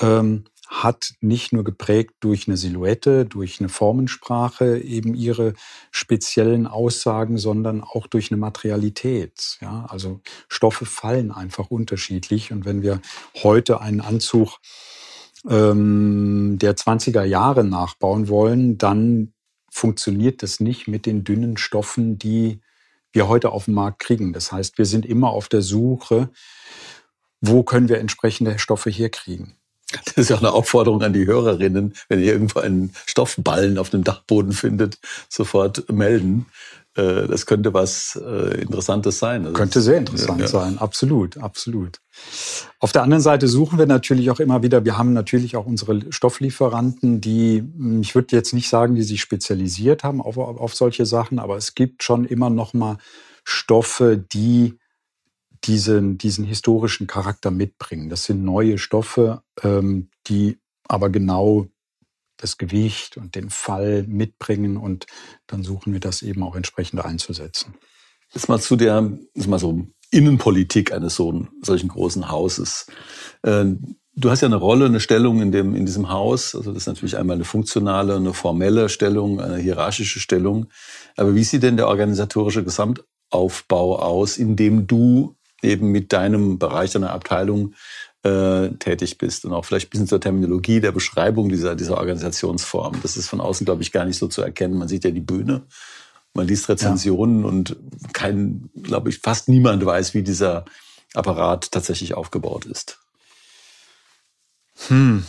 [0.00, 5.54] ähm, hat nicht nur geprägt durch eine Silhouette, durch eine Formensprache eben ihre
[5.90, 9.58] speziellen Aussagen, sondern auch durch eine Materialität.
[9.60, 12.52] Ja, also Stoffe fallen einfach unterschiedlich.
[12.52, 13.00] Und wenn wir
[13.42, 14.58] heute einen Anzug
[15.48, 19.32] ähm, der 20er Jahre nachbauen wollen, dann
[19.70, 22.60] funktioniert das nicht mit den dünnen Stoffen, die
[23.12, 24.32] wir heute auf dem Markt kriegen.
[24.32, 26.30] Das heißt, wir sind immer auf der Suche,
[27.40, 29.56] wo können wir entsprechende Stoffe herkriegen.
[30.04, 34.04] Das ist ja eine Aufforderung an die Hörerinnen, wenn ihr irgendwo einen Stoffballen auf dem
[34.04, 34.98] Dachboden findet,
[35.28, 36.46] sofort melden.
[36.96, 39.42] Äh, das könnte was äh, Interessantes sein.
[39.42, 40.48] Also könnte sehr interessant ja.
[40.48, 42.00] sein, absolut, absolut.
[42.80, 46.12] Auf der anderen Seite suchen wir natürlich auch immer wieder, wir haben natürlich auch unsere
[46.12, 51.06] Stofflieferanten, die, hm, ich würde jetzt nicht sagen, die sich spezialisiert haben auf, auf solche
[51.06, 52.98] Sachen, aber es gibt schon immer noch mal
[53.44, 54.78] Stoffe, die
[55.64, 58.08] diesen, diesen historischen Charakter mitbringen.
[58.08, 61.68] Das sind neue Stoffe, ähm, die aber genau
[62.36, 65.06] das Gewicht und den Fall mitbringen und
[65.46, 67.74] dann suchen wir das eben auch entsprechend einzusetzen.
[68.32, 72.86] Jetzt mal zu der, jetzt mal so Innenpolitik eines so solchen großen Hauses.
[73.42, 73.66] Äh,
[74.14, 76.54] du hast ja eine Rolle, eine Stellung in dem, in diesem Haus.
[76.54, 80.66] Also das ist natürlich einmal eine funktionale, eine formelle Stellung, eine hierarchische Stellung.
[81.16, 86.92] Aber wie sieht denn der organisatorische Gesamtaufbau aus, in dem du eben mit deinem Bereich,
[86.92, 87.74] deiner Abteilung
[88.22, 93.00] äh, tätig bist und auch vielleicht ein bisschen zur Terminologie der Beschreibung dieser, dieser Organisationsform.
[93.02, 94.78] Das ist von außen, glaube ich, gar nicht so zu erkennen.
[94.78, 95.62] Man sieht ja die Bühne,
[96.34, 97.48] man liest Rezensionen ja.
[97.48, 97.76] und
[98.12, 100.64] kein, glaube ich, fast niemand weiß, wie dieser
[101.14, 102.98] Apparat tatsächlich aufgebaut ist.
[104.88, 105.24] Hm.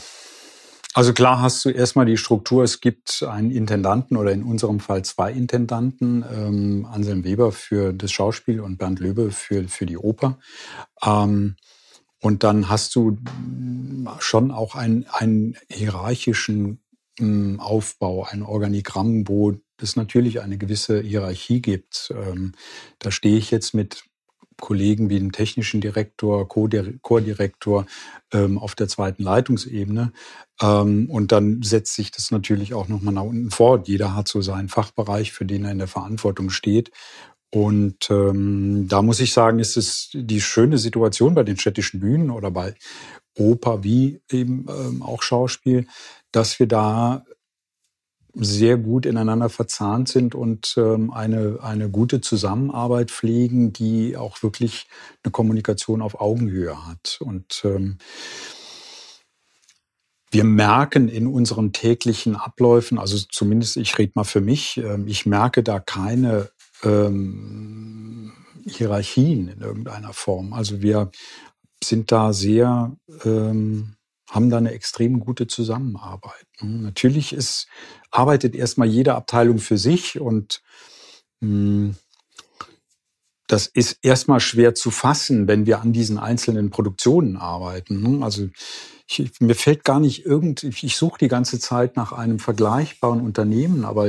[0.94, 5.04] Also klar hast du erstmal die Struktur, es gibt einen Intendanten oder in unserem Fall
[5.06, 10.38] zwei Intendanten, ähm, Anselm Weber für das Schauspiel und Bernd Löbe für, für die Oper.
[11.02, 11.56] Ähm,
[12.20, 13.18] und dann hast du
[14.20, 16.82] schon auch einen, einen hierarchischen
[17.20, 22.14] ähm, Aufbau, ein Organigramm, wo es natürlich eine gewisse Hierarchie gibt.
[22.16, 22.52] Ähm,
[23.00, 24.04] da stehe ich jetzt mit
[24.62, 27.86] Kollegen wie dem technischen Direktor, Co-Direktor
[28.32, 30.14] ähm, auf der zweiten Leitungsebene.
[30.62, 33.90] Ähm, und dann setzt sich das natürlich auch nochmal nach unten fort.
[33.90, 36.92] Jeder hat so seinen Fachbereich, für den er in der Verantwortung steht.
[37.54, 42.30] Und ähm, da muss ich sagen, ist es die schöne Situation bei den städtischen Bühnen
[42.30, 42.76] oder bei
[43.38, 45.88] Oper wie eben ähm, auch Schauspiel,
[46.32, 47.26] dass wir da
[48.34, 54.88] sehr gut ineinander verzahnt sind und ähm, eine, eine gute Zusammenarbeit pflegen, die auch wirklich
[55.24, 57.18] eine Kommunikation auf Augenhöhe hat.
[57.20, 57.98] Und ähm,
[60.32, 65.26] wir merken in unseren täglichen Abläufen, also zumindest ich rede mal für mich, ähm, ich
[65.26, 66.50] merke da keine
[66.84, 68.32] ähm,
[68.66, 70.54] Hierarchien in irgendeiner Form.
[70.54, 71.12] Also wir
[71.84, 73.96] sind da sehr ähm,
[74.32, 76.48] haben da eine extrem gute Zusammenarbeit.
[76.60, 77.68] Hm, natürlich ist,
[78.10, 80.62] arbeitet erstmal jede Abteilung für sich und
[81.42, 81.96] mh, hm,
[83.48, 88.06] das ist erstmal schwer zu fassen, wenn wir an diesen einzelnen Produktionen arbeiten.
[88.06, 88.48] Hm, also
[89.06, 93.84] ich, mir fällt gar nicht irgend, ich suche die ganze Zeit nach einem vergleichbaren Unternehmen,
[93.84, 94.08] aber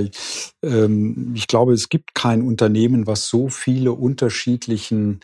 [0.62, 5.18] ähm, ich glaube, es gibt kein Unternehmen, was so viele unterschiedlichen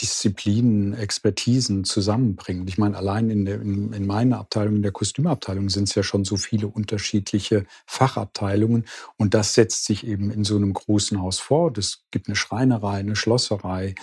[0.00, 2.66] Disziplinen, Expertisen zusammenbringen.
[2.68, 6.02] Ich meine, allein in, der, in, in meiner Abteilung, in der Kostümabteilung sind es ja
[6.02, 8.86] schon so viele unterschiedliche Fachabteilungen
[9.16, 11.72] und das setzt sich eben in so einem großen Haus vor.
[11.76, 13.94] Es gibt eine Schreinerei, eine Schlosserei,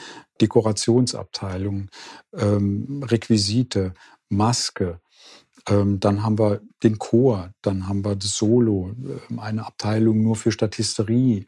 [0.41, 1.89] Dekorationsabteilung,
[2.33, 3.93] ähm, Requisite,
[4.29, 4.99] Maske.
[5.67, 10.36] Ähm, dann haben wir den Chor, dann haben wir das Solo, äh, eine Abteilung nur
[10.36, 11.47] für Statisterie.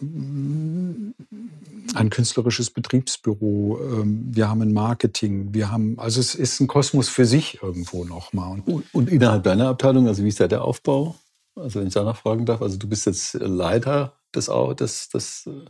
[0.00, 1.14] Ein
[2.10, 7.24] künstlerisches Betriebsbüro, ähm, wir haben ein Marketing, wir haben, also es ist ein Kosmos für
[7.24, 8.62] sich irgendwo nochmal.
[8.66, 11.16] Und, und innerhalb deiner Abteilung, also wie ist da der Aufbau?
[11.54, 15.64] Also wenn ich danach fragen darf, also du bist jetzt Leiter des, des, des äh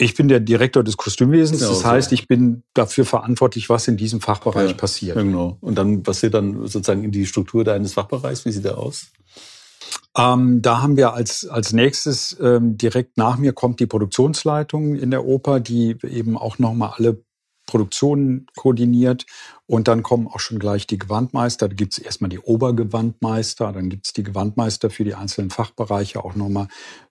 [0.00, 4.22] ich bin der Direktor des Kostümwesens, das heißt, ich bin dafür verantwortlich, was in diesem
[4.22, 5.16] Fachbereich ja, passiert.
[5.18, 5.58] Genau.
[5.60, 9.08] Und dann passiert dann sozusagen in die Struktur deines Fachbereichs, wie sieht der aus?
[10.16, 15.10] Ähm, da haben wir als, als nächstes ähm, direkt nach mir kommt die Produktionsleitung in
[15.10, 17.22] der Oper, die eben auch nochmal alle
[17.70, 19.24] Produktionen koordiniert.
[19.66, 21.68] Und dann kommen auch schon gleich die Gewandmeister.
[21.68, 26.24] Da gibt es erstmal die Obergewandmeister, dann gibt es die Gewandmeister für die einzelnen Fachbereiche,
[26.24, 26.66] auch nochmal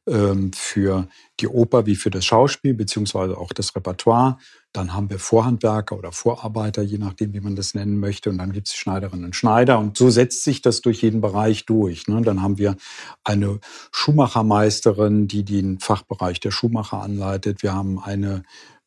[0.05, 1.07] ähm, für
[1.39, 4.37] die Oper wie für das Schauspiel, beziehungsweise auch das Repertoire.
[4.71, 8.29] Dann haben wir Vorhandwerker oder Vorarbeiter, je nachdem, wie man das nennen möchte.
[8.29, 9.79] Und dann gibt es Schneiderinnen und Schneider.
[9.79, 12.07] Und so setzt sich das durch jeden Bereich durch.
[12.07, 12.21] Ne?
[12.21, 12.75] Dann haben wir
[13.23, 13.59] eine
[13.91, 17.63] Schuhmachermeisterin, die den Fachbereich der Schuhmacher anleitet.
[17.63, 18.43] Wir haben eine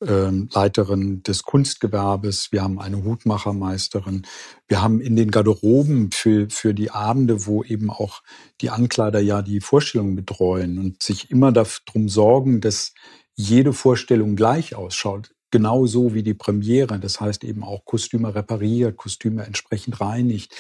[0.07, 4.23] ähm, Leiterin des Kunstgewerbes, wir haben eine Hutmachermeisterin,
[4.67, 8.23] wir haben in den Garderoben für, für die Abende, wo eben auch
[8.61, 12.95] die Ankleider ja die Vorstellungen betreuen und sich immer darum sorgen, dass
[13.35, 16.99] jede Vorstellung gleich ausschaut, genauso wie die Premiere.
[16.99, 20.53] Das heißt eben auch Kostüme repariert, Kostüme entsprechend reinigt.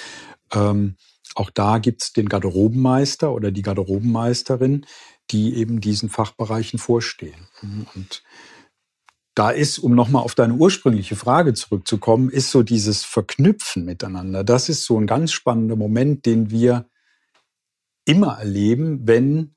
[0.52, 0.96] Ähm,
[1.34, 4.86] auch da gibt's den Garderobenmeister oder die Garderobenmeisterin,
[5.30, 7.48] die eben diesen Fachbereichen vorstehen.
[7.94, 8.22] Und
[9.34, 14.44] da ist, um nochmal auf deine ursprüngliche Frage zurückzukommen, ist so dieses Verknüpfen miteinander.
[14.44, 16.86] Das ist so ein ganz spannender Moment, den wir
[18.04, 19.54] immer erleben, wenn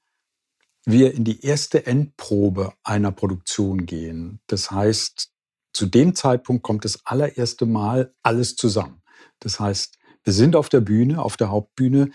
[0.86, 4.40] wir in die erste Endprobe einer Produktion gehen.
[4.48, 5.32] Das heißt,
[5.74, 9.02] zu dem Zeitpunkt kommt das allererste Mal alles zusammen.
[9.40, 12.12] Das heißt, wir sind auf der Bühne, auf der Hauptbühne.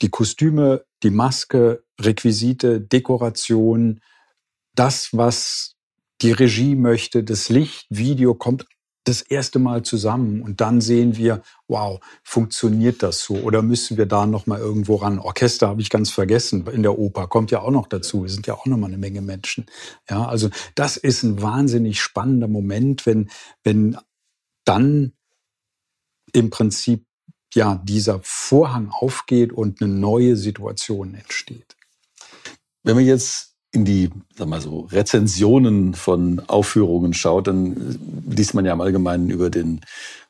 [0.00, 4.00] Die Kostüme, die Maske, Requisite, Dekoration,
[4.74, 5.76] das, was
[6.20, 8.66] die Regie möchte, das Licht, Video kommt
[9.04, 14.06] das erste Mal zusammen und dann sehen wir, wow, funktioniert das so oder müssen wir
[14.06, 15.18] da noch mal irgendwo ran?
[15.18, 18.46] Orchester habe ich ganz vergessen, in der Oper kommt ja auch noch dazu, es sind
[18.46, 19.66] ja auch noch mal eine Menge Menschen.
[20.08, 23.30] Ja, also das ist ein wahnsinnig spannender Moment, wenn
[23.64, 23.98] wenn
[24.64, 25.12] dann
[26.32, 27.06] im Prinzip
[27.54, 31.76] ja dieser Vorhang aufgeht und eine neue Situation entsteht.
[32.82, 38.66] Wenn wir jetzt in die, sag mal so, Rezensionen von Aufführungen schaut, dann liest man
[38.66, 39.80] ja im Allgemeinen über den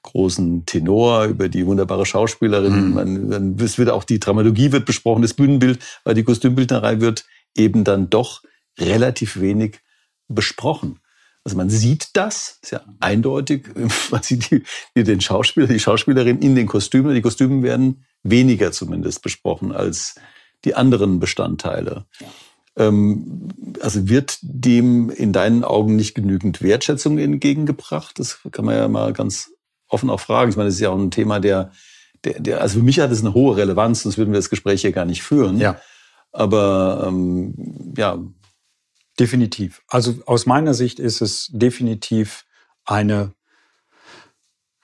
[0.02, 2.90] großen Tenor, über die wunderbare Schauspielerin.
[2.90, 2.94] Mhm.
[3.28, 7.24] Man, es wird auch die Dramaturgie wird besprochen, das Bühnenbild, weil die Kostümbildnerei wird
[7.56, 8.42] eben dann doch
[8.78, 9.80] relativ wenig
[10.28, 11.00] besprochen.
[11.44, 13.66] Also man sieht das, ist ja eindeutig,
[14.12, 14.62] man sieht die,
[14.96, 17.14] die, den Schauspieler, die Schauspielerin in den Kostümen.
[17.14, 20.14] Die Kostüme werden weniger zumindest besprochen als
[20.64, 22.06] die anderen Bestandteile.
[22.20, 22.26] Ja.
[22.76, 23.48] Ähm,
[23.80, 28.18] also wird dem in deinen Augen nicht genügend Wertschätzung entgegengebracht?
[28.18, 29.50] Das kann man ja mal ganz
[29.88, 30.50] offen auch fragen.
[30.50, 31.72] Ich meine, das ist ja auch ein Thema, der,
[32.24, 34.80] der, der also für mich hat es eine hohe Relevanz, sonst würden wir das Gespräch
[34.80, 35.58] hier gar nicht führen.
[35.58, 35.80] Ja.
[36.32, 38.18] Aber ähm, ja,
[39.18, 39.82] Definitiv.
[39.88, 42.44] Also aus meiner Sicht ist es definitiv
[42.84, 43.34] eine,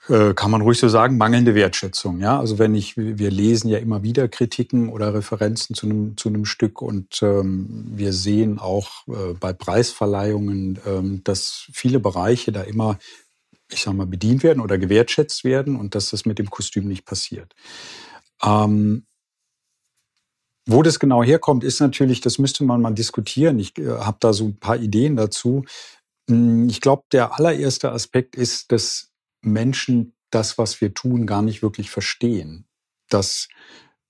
[0.09, 2.19] kann man ruhig so sagen, mangelnde Wertschätzung.
[2.19, 6.29] Ja, also wenn ich, wir lesen ja immer wieder Kritiken oder Referenzen zu einem, zu
[6.29, 12.61] einem Stück und ähm, wir sehen auch äh, bei Preisverleihungen, ähm, dass viele Bereiche da
[12.61, 12.97] immer,
[13.71, 17.05] ich sag mal, bedient werden oder gewertschätzt werden und dass das mit dem Kostüm nicht
[17.05, 17.53] passiert.
[18.43, 19.05] Ähm,
[20.65, 23.59] wo das genau herkommt, ist natürlich, das müsste man mal diskutieren.
[23.59, 25.65] Ich äh, habe da so ein paar Ideen dazu.
[26.29, 29.08] Hm, ich glaube, der allererste Aspekt ist, dass
[29.41, 32.65] Menschen das, was wir tun, gar nicht wirklich verstehen.
[33.09, 33.47] Dass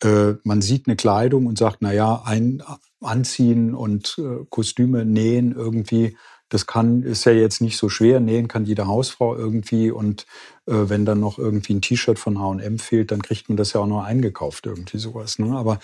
[0.03, 2.63] äh, man sieht eine Kleidung und sagt, na ja, ein
[3.01, 6.17] anziehen und äh, Kostüme nähen irgendwie
[6.49, 8.19] das kann, ist ja jetzt nicht so schwer.
[8.19, 9.91] Nähen kann jede Hausfrau irgendwie.
[9.91, 10.25] Und
[10.65, 13.81] äh, wenn dann noch irgendwie ein T-Shirt von H&M fehlt, dann kriegt man das ja
[13.81, 15.37] auch noch eingekauft, irgendwie sowas.
[15.37, 15.55] Ne?
[15.55, 15.79] Aber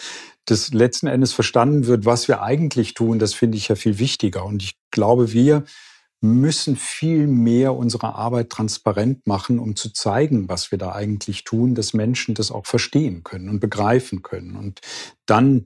[0.45, 4.43] das letzten Endes verstanden wird, was wir eigentlich tun, das finde ich ja viel wichtiger.
[4.43, 5.65] Und ich glaube, wir
[6.25, 11.75] müssen viel mehr unsere Arbeit transparent machen, um zu zeigen, was wir da eigentlich tun,
[11.75, 14.55] dass Menschen das auch verstehen können und begreifen können.
[14.55, 14.81] Und
[15.25, 15.65] dann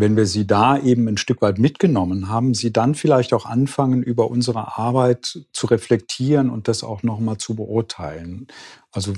[0.00, 4.02] wenn wir sie da eben ein Stück weit mitgenommen haben, sie dann vielleicht auch anfangen,
[4.02, 8.46] über unsere Arbeit zu reflektieren und das auch nochmal zu beurteilen.
[8.92, 9.12] Also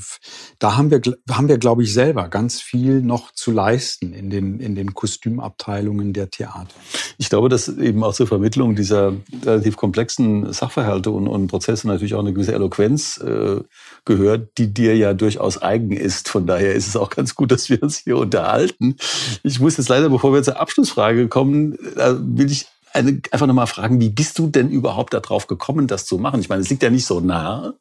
[0.58, 4.60] da haben wir, haben wir, glaube ich, selber ganz viel noch zu leisten in den,
[4.60, 6.74] in den Kostümabteilungen der Theater.
[7.16, 12.14] Ich glaube, dass eben auch zur Vermittlung dieser relativ komplexen Sachverhalte und, und Prozesse natürlich
[12.14, 13.60] auch eine gewisse Eloquenz äh,
[14.04, 16.28] gehört, die dir ja durchaus eigen ist.
[16.28, 18.96] Von daher ist es auch ganz gut, dass wir uns hier unterhalten.
[19.42, 23.66] Ich muss jetzt leider, bevor wir zur Abschlussfrage kommen, äh, will ich eine, einfach nochmal
[23.66, 26.40] fragen, wie bist du denn überhaupt darauf gekommen, das zu machen?
[26.40, 27.74] Ich meine, es liegt ja nicht so nah.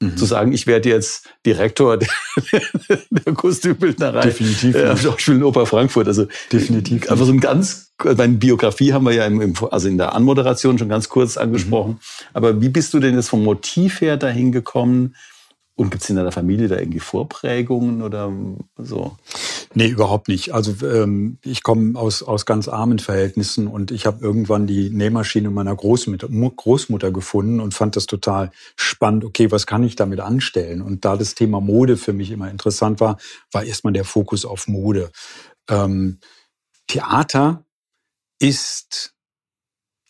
[0.00, 0.16] Mhm.
[0.16, 2.08] Zu sagen, ich werde jetzt Direktor der,
[3.10, 4.22] der Kostümbildnerei.
[4.22, 4.74] Definitiv.
[4.74, 6.06] Äh, Schauspiel in Oper Frankfurt.
[6.06, 7.10] Also definitiv.
[7.10, 10.78] Einfach so ein ganz, meine Biografie haben wir ja im, im, also in der Anmoderation
[10.78, 11.92] schon ganz kurz angesprochen.
[11.92, 11.98] Mhm.
[12.34, 15.14] Aber wie bist du denn jetzt vom Motiv her dahin gekommen?
[15.76, 18.32] Und gibt es in deiner Familie da irgendwie Vorprägungen oder
[18.78, 19.16] so?
[19.74, 20.54] Nee, überhaupt nicht.
[20.54, 25.50] Also ähm, ich komme aus, aus ganz armen Verhältnissen und ich habe irgendwann die Nähmaschine
[25.50, 29.22] meiner Großmutter, Großmutter gefunden und fand das total spannend.
[29.26, 30.80] Okay, was kann ich damit anstellen?
[30.80, 33.18] Und da das Thema Mode für mich immer interessant war,
[33.52, 35.10] war erstmal der Fokus auf Mode.
[35.68, 36.20] Ähm,
[36.86, 37.66] Theater
[38.38, 39.15] ist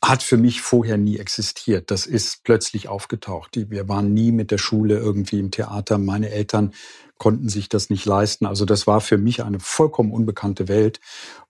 [0.03, 1.91] hat für mich vorher nie existiert.
[1.91, 3.57] Das ist plötzlich aufgetaucht.
[3.57, 5.99] Wir waren nie mit der Schule irgendwie im Theater.
[5.99, 6.73] Meine Eltern
[7.19, 8.47] konnten sich das nicht leisten.
[8.47, 11.01] Also das war für mich eine vollkommen unbekannte Welt.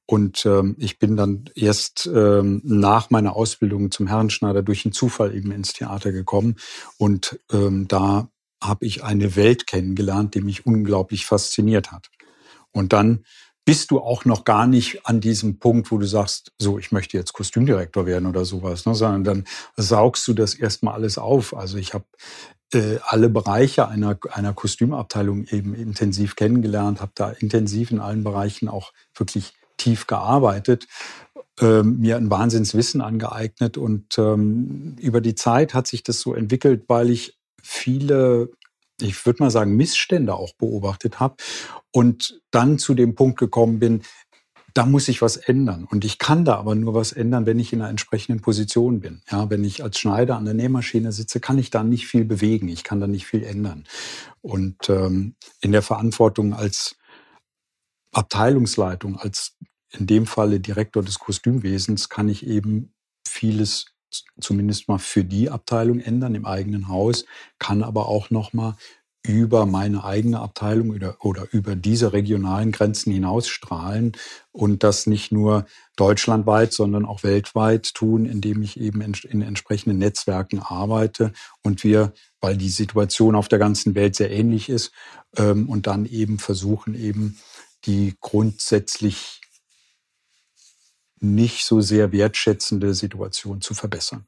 [0.07, 5.35] Und ähm, ich bin dann erst ähm, nach meiner Ausbildung zum Herrenschneider durch einen Zufall
[5.35, 6.57] eben ins Theater gekommen.
[6.97, 8.29] Und ähm, da
[8.63, 12.09] habe ich eine Welt kennengelernt, die mich unglaublich fasziniert hat.
[12.71, 13.25] Und dann
[13.67, 17.19] bist du auch noch gar nicht an diesem Punkt, wo du sagst, so, ich möchte
[17.19, 19.45] jetzt Kostümdirektor werden oder sowas, ne, sondern dann
[19.77, 21.55] saugst du das erstmal alles auf.
[21.55, 22.05] Also ich habe
[22.73, 28.69] äh, alle Bereiche einer, einer Kostümabteilung eben intensiv kennengelernt, habe da intensiv in allen Bereichen
[28.69, 30.87] auch wirklich tief gearbeitet,
[31.61, 36.85] ähm, mir ein Wahnsinnswissen angeeignet und ähm, über die Zeit hat sich das so entwickelt,
[36.87, 38.51] weil ich viele
[39.01, 41.37] ich würde mal sagen, Missstände auch beobachtet habe
[41.93, 44.03] und dann zu dem Punkt gekommen bin,
[44.77, 45.85] da muss ich was ändern.
[45.91, 49.23] Und ich kann da aber nur was ändern, wenn ich in einer entsprechenden Position bin.
[49.31, 52.69] Ja, wenn ich als Schneider an der Nähmaschine sitze, kann ich da nicht viel bewegen.
[52.69, 53.85] Ich kann da nicht viel ändern.
[54.43, 56.97] Und ähm, in der Verantwortung als
[58.13, 59.57] Abteilungsleitung, als
[59.91, 62.93] in dem Falle Direktor des Kostümwesens, kann ich eben
[63.27, 63.87] vieles
[64.41, 67.25] zumindest mal für die Abteilung ändern im eigenen Haus,
[67.59, 68.77] kann aber auch noch mal
[69.27, 74.13] über meine eigene Abteilung oder, oder über diese regionalen Grenzen hinaus strahlen
[74.53, 80.61] und das nicht nur deutschlandweit, sondern auch weltweit tun, indem ich eben in, entsprechenden Netzwerken
[80.61, 81.33] arbeite
[81.65, 84.93] und wir, weil die Situation auf der ganzen Welt sehr ähnlich ist,
[85.37, 87.39] ähm, und dann eben versuchen, eben
[87.85, 89.41] die grundsätzlich
[91.21, 94.27] nicht so sehr wertschätzende Situation zu verbessern.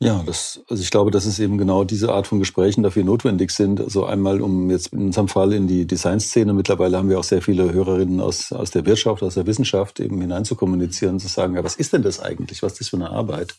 [0.00, 3.52] Ja, das, also ich glaube, dass es eben genau diese Art von Gesprächen dafür notwendig
[3.52, 3.80] sind.
[3.80, 7.40] Also einmal, um jetzt in unserem Fall in die Designszene, mittlerweile haben wir auch sehr
[7.40, 11.54] viele Hörerinnen aus, aus der Wirtschaft, aus der Wissenschaft eben hinein zu kommunizieren, zu sagen,
[11.54, 12.62] ja, was ist denn das eigentlich?
[12.62, 13.54] Was ist das für eine Arbeit?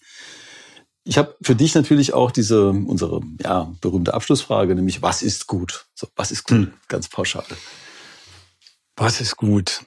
[1.04, 5.88] Ich habe für dich natürlich auch diese, unsere ja, berühmte Abschlussfrage, nämlich was ist gut?
[5.96, 6.58] So, was ist gut?
[6.58, 6.74] Hm.
[6.90, 7.46] Ganz pauschal.
[8.98, 9.84] Was ist gut?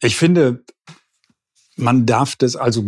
[0.00, 0.64] Ich finde,
[1.76, 2.84] man darf das, also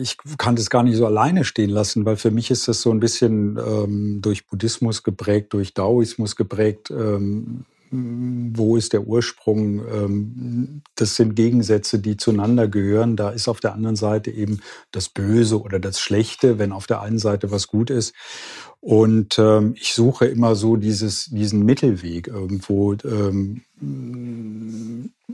[0.00, 2.90] ich kann das gar nicht so alleine stehen lassen, weil für mich ist das so
[2.90, 6.90] ein bisschen ähm, durch Buddhismus geprägt, durch Daoismus geprägt.
[6.90, 9.86] Ähm, wo ist der Ursprung?
[9.86, 13.16] Ähm, das sind Gegensätze, die zueinander gehören.
[13.16, 14.60] Da ist auf der anderen Seite eben
[14.90, 18.14] das Böse oder das Schlechte, wenn auf der einen Seite was gut ist.
[18.80, 22.94] Und ähm, ich suche immer so dieses, diesen Mittelweg irgendwo.
[23.04, 23.62] Ähm,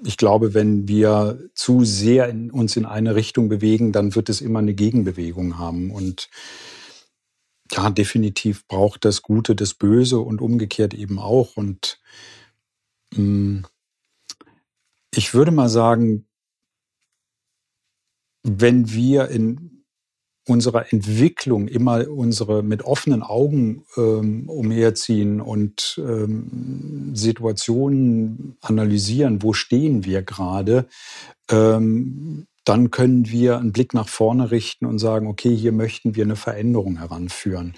[0.04, 4.40] ich glaube, wenn wir zu sehr in, uns in eine Richtung bewegen, dann wird es
[4.40, 5.90] immer eine Gegenbewegung haben.
[5.90, 6.28] Und
[7.72, 11.56] ja, definitiv braucht das Gute das Böse und umgekehrt eben auch.
[11.56, 12.00] Und
[13.14, 13.66] mh, mm,
[15.14, 16.26] ich würde mal sagen,
[18.42, 19.77] wenn wir in
[20.48, 30.04] unserer Entwicklung immer unsere mit offenen Augen ähm, umherziehen und ähm, Situationen analysieren, wo stehen
[30.04, 30.86] wir gerade,
[31.50, 36.24] ähm, dann können wir einen Blick nach vorne richten und sagen, okay, hier möchten wir
[36.24, 37.74] eine Veränderung heranführen.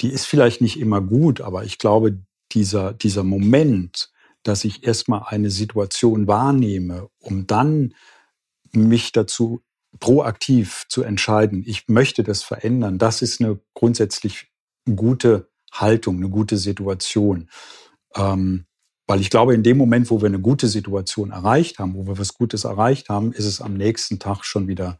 [0.00, 2.18] Die ist vielleicht nicht immer gut, aber ich glaube,
[2.52, 4.10] dieser, dieser Moment,
[4.42, 7.94] dass ich erstmal eine Situation wahrnehme, um dann
[8.72, 9.60] mich dazu
[10.00, 14.50] proaktiv zu entscheiden, ich möchte das verändern, das ist eine grundsätzlich
[14.94, 17.48] gute Haltung, eine gute Situation.
[18.16, 18.66] Ähm,
[19.06, 22.18] weil ich glaube, in dem Moment, wo wir eine gute Situation erreicht haben, wo wir
[22.18, 24.98] was Gutes erreicht haben, ist es am nächsten Tag schon wieder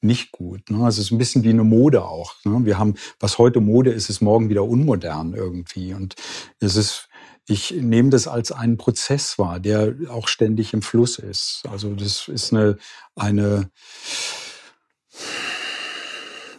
[0.00, 0.68] nicht gut.
[0.70, 0.84] Ne?
[0.84, 2.34] Also es ist ein bisschen wie eine Mode auch.
[2.44, 2.64] Ne?
[2.64, 5.94] Wir haben, was heute Mode ist, ist morgen wieder unmodern irgendwie.
[5.94, 6.14] Und
[6.60, 7.05] es ist,
[7.48, 11.62] ich nehme das als einen Prozess wahr, der auch ständig im Fluss ist.
[11.70, 12.76] Also das ist eine,
[13.14, 13.70] eine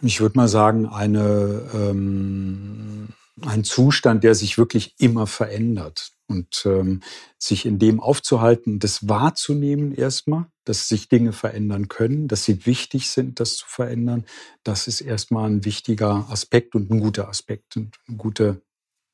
[0.02, 3.08] ich würde mal sagen, eine, ähm,
[3.42, 6.12] ein Zustand, der sich wirklich immer verändert.
[6.30, 7.00] Und ähm,
[7.38, 13.08] sich in dem aufzuhalten, das wahrzunehmen erstmal, dass sich Dinge verändern können, dass sie wichtig
[13.08, 14.26] sind, das zu verändern,
[14.62, 18.60] das ist erstmal ein wichtiger Aspekt und ein guter Aspekt und eine gute,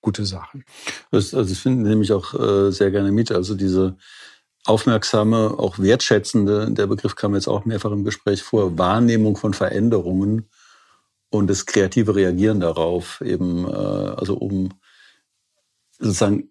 [0.05, 0.61] gute Sache.
[1.11, 3.97] also ich finde nämlich auch äh, sehr gerne mit, also diese
[4.67, 10.49] aufmerksame, auch wertschätzende, der Begriff kam jetzt auch mehrfach im Gespräch vor, Wahrnehmung von Veränderungen
[11.31, 14.71] und das kreative Reagieren darauf, eben, äh, also um
[15.99, 16.51] sozusagen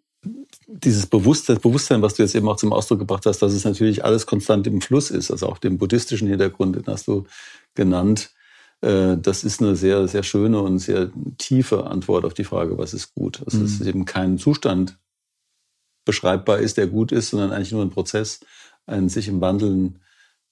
[0.68, 4.04] dieses Bewusstsein, Bewusstsein, was du jetzt eben auch zum Ausdruck gebracht hast, dass es natürlich
[4.04, 7.26] alles konstant im Fluss ist, also auch den buddhistischen Hintergrund, den hast du
[7.76, 8.32] genannt.
[8.84, 12.94] Äh, das ist eine sehr, sehr schöne und sehr tiefe Antwort auf die Frage, was
[12.94, 13.42] ist gut.
[13.46, 13.66] Also mhm.
[13.66, 15.00] es ist eben kein Zustand,
[16.06, 18.42] beschreibbar ist, der gut ist, sondern eigentlich nur ein Prozess,
[18.86, 20.00] ein sich im Wandeln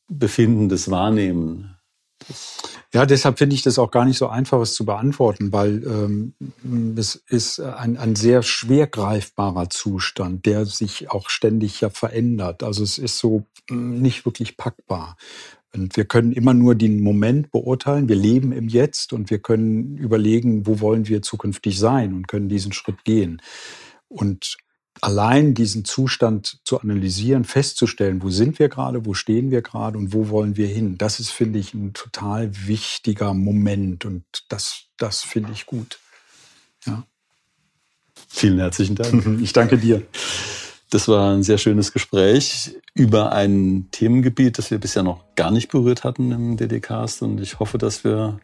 [0.08, 1.76] befindendes Wahrnehmen.
[2.94, 6.34] Ja, deshalb finde ich das auch gar nicht so einfach, es zu beantworten, weil ähm,
[6.98, 12.64] es ist ein, ein sehr schwer greifbarer Zustand, der sich auch ständig ja verändert.
[12.64, 15.18] Also es ist so hm, nicht wirklich packbar.
[15.74, 18.10] Und wir können immer nur den Moment beurteilen.
[18.10, 22.50] Wir leben im Jetzt und wir können überlegen, wo wollen wir zukünftig sein und können
[22.50, 23.42] diesen Schritt gehen.
[24.10, 24.58] Und
[25.00, 30.14] allein diesen Zustand zu analysieren, festzustellen, wo sind wir gerade, wo stehen wir gerade und
[30.14, 35.24] wo wollen wir hin, das ist, finde ich, ein total wichtiger Moment und das, das
[35.24, 36.00] finde ich gut.
[36.86, 37.04] Ja.
[38.28, 39.42] Vielen herzlichen Dank.
[39.42, 40.04] Ich danke dir.
[40.92, 45.72] Das war ein sehr schönes Gespräch über ein Themengebiet, das wir bisher noch gar nicht
[45.72, 48.42] berührt hatten im DDcast und ich hoffe, dass wir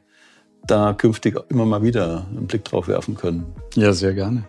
[0.65, 3.53] da künftig immer mal wieder einen Blick drauf werfen können.
[3.75, 4.47] Ja, sehr gerne.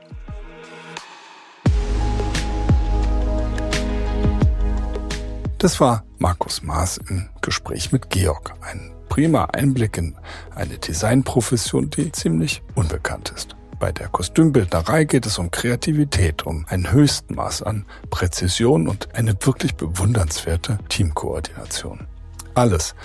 [5.58, 8.54] Das war Markus Maas im Gespräch mit Georg.
[8.60, 10.14] Ein prima Einblick in
[10.54, 13.57] eine Designprofession, die ziemlich unbekannt ist.
[13.78, 19.36] Bei der Kostümbildnerei geht es um Kreativität, um ein höchsten Maß an Präzision und eine
[19.46, 22.08] wirklich bewundernswerte Teamkoordination.
[22.54, 22.96] Alles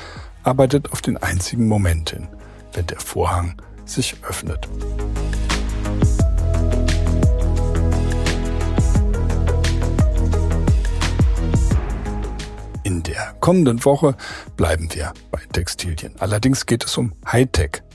[0.41, 2.28] arbeitet auf den einzigen Moment hin,
[2.74, 4.67] wenn der Vorhang sich öffnet.
[12.84, 14.15] In der kommenden Woche
[14.57, 16.15] bleiben wir bei Textilien.
[16.17, 17.13] Allerdings geht es um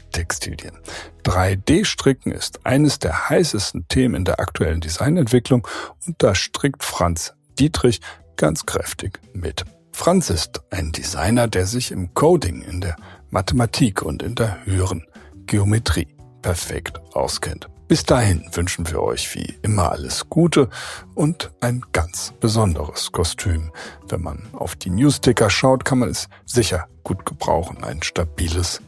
[0.09, 0.79] Hightech-Textilien.
[1.25, 5.67] 3D-Stricken ist eines der heißesten Themen in der aktuellen Designentwicklung
[6.07, 8.01] und da strickt Franz Dietrich
[8.37, 9.65] ganz kräftig mit.
[9.93, 12.97] Franz ist ein Designer, der sich im Coding, in der
[13.31, 15.05] Mathematik und in der höheren
[15.47, 16.09] Geometrie
[16.41, 17.69] perfekt auskennt.
[17.89, 20.69] Bis dahin wünschen wir euch wie immer alles Gute
[21.15, 23.73] und ein ganz besonderes Kostüm.
[24.09, 27.83] Wenn man auf die Newsticker schaut, kann man es sicher gut gebrauchen.
[27.83, 28.83] Ein stabiles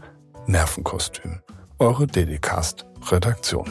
[0.46, 1.40] Nervenkostüm.
[1.80, 3.66] Eure DDCast Redaktion.